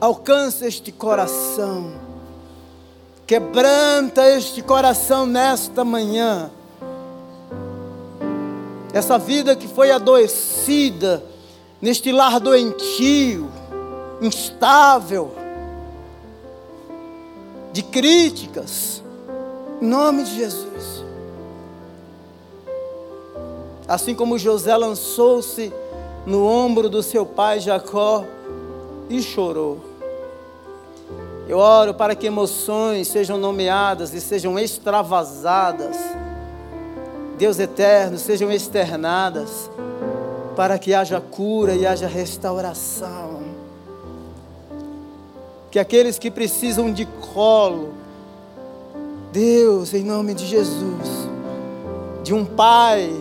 [0.01, 1.93] Alcança este coração,
[3.31, 6.51] quebranta este coração nesta manhã
[8.93, 11.23] essa vida que foi adoecida,
[11.81, 13.49] neste lar doentio,
[14.21, 15.33] instável,
[17.73, 19.01] de críticas,
[19.81, 21.05] em nome de Jesus.
[23.87, 25.73] Assim como José lançou-se
[26.27, 28.25] no ombro do seu pai Jacó
[29.09, 29.90] e chorou.
[31.51, 35.97] Eu oro para que emoções sejam nomeadas e sejam extravasadas
[37.37, 39.69] Deus eterno, sejam externadas,
[40.55, 43.41] para que haja cura e haja restauração.
[45.73, 47.95] Que aqueles que precisam de colo,
[49.33, 51.29] Deus, em nome de Jesus,
[52.23, 53.13] de um pai,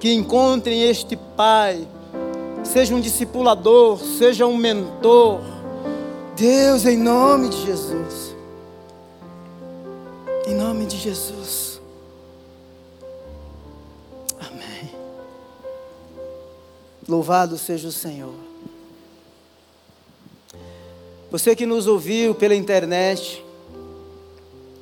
[0.00, 1.86] que encontrem este pai
[2.64, 5.61] seja um discipulador, seja um mentor.
[6.36, 8.34] Deus, em nome de Jesus.
[10.46, 11.80] Em nome de Jesus.
[14.40, 14.90] Amém.
[17.06, 18.34] Louvado seja o Senhor.
[21.30, 23.44] Você que nos ouviu pela internet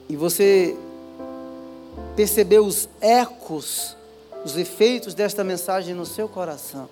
[0.09, 0.77] e você
[2.17, 3.97] percebeu os ecos,
[4.45, 6.89] os efeitos desta mensagem no seu coração.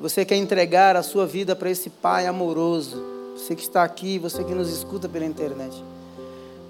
[0.00, 3.04] Você quer entregar a sua vida para esse Pai amoroso.
[3.36, 5.84] Você que está aqui, você que nos escuta pela internet.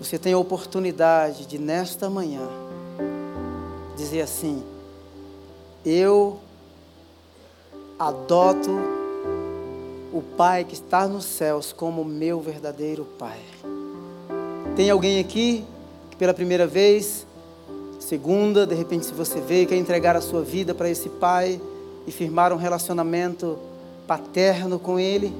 [0.00, 2.48] Você tem a oportunidade de, nesta manhã,
[3.96, 4.64] dizer assim:
[5.86, 6.40] Eu
[7.96, 8.70] adoto
[10.12, 13.38] o Pai que está nos céus como meu verdadeiro Pai.
[14.74, 15.64] Tem alguém aqui
[16.10, 17.24] que pela primeira vez,
[18.00, 21.60] segunda, de repente, se você veio, quer entregar a sua vida para esse Pai
[22.06, 23.58] e firmar um relacionamento
[24.06, 25.34] paterno com Ele?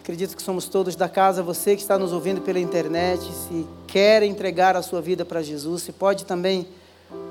[0.00, 1.42] Acredito que somos todos da casa.
[1.42, 5.82] Você que está nos ouvindo pela internet, se quer entregar a sua vida para Jesus,
[5.82, 6.66] você pode também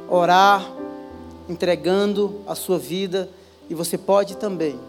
[0.07, 0.63] orar
[1.49, 3.29] entregando a sua vida
[3.69, 4.79] e você pode também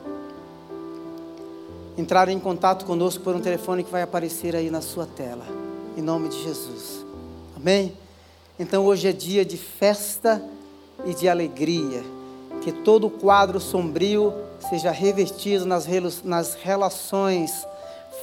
[1.96, 5.46] entrar em contato conosco por um telefone que vai aparecer aí na sua tela.
[5.96, 7.04] Em nome de Jesus.
[7.56, 7.92] Amém?
[8.58, 10.42] Então hoje é dia de festa
[11.06, 12.04] e de alegria.
[12.60, 14.34] Que todo o quadro sombrio
[14.68, 15.86] seja revestido nas,
[16.24, 17.66] nas relações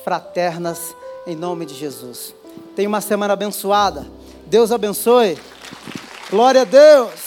[0.03, 2.35] fraternas em nome de Jesus.
[2.75, 4.05] Tenha uma semana abençoada.
[4.45, 5.37] Deus abençoe.
[6.29, 7.24] Glória a Deus.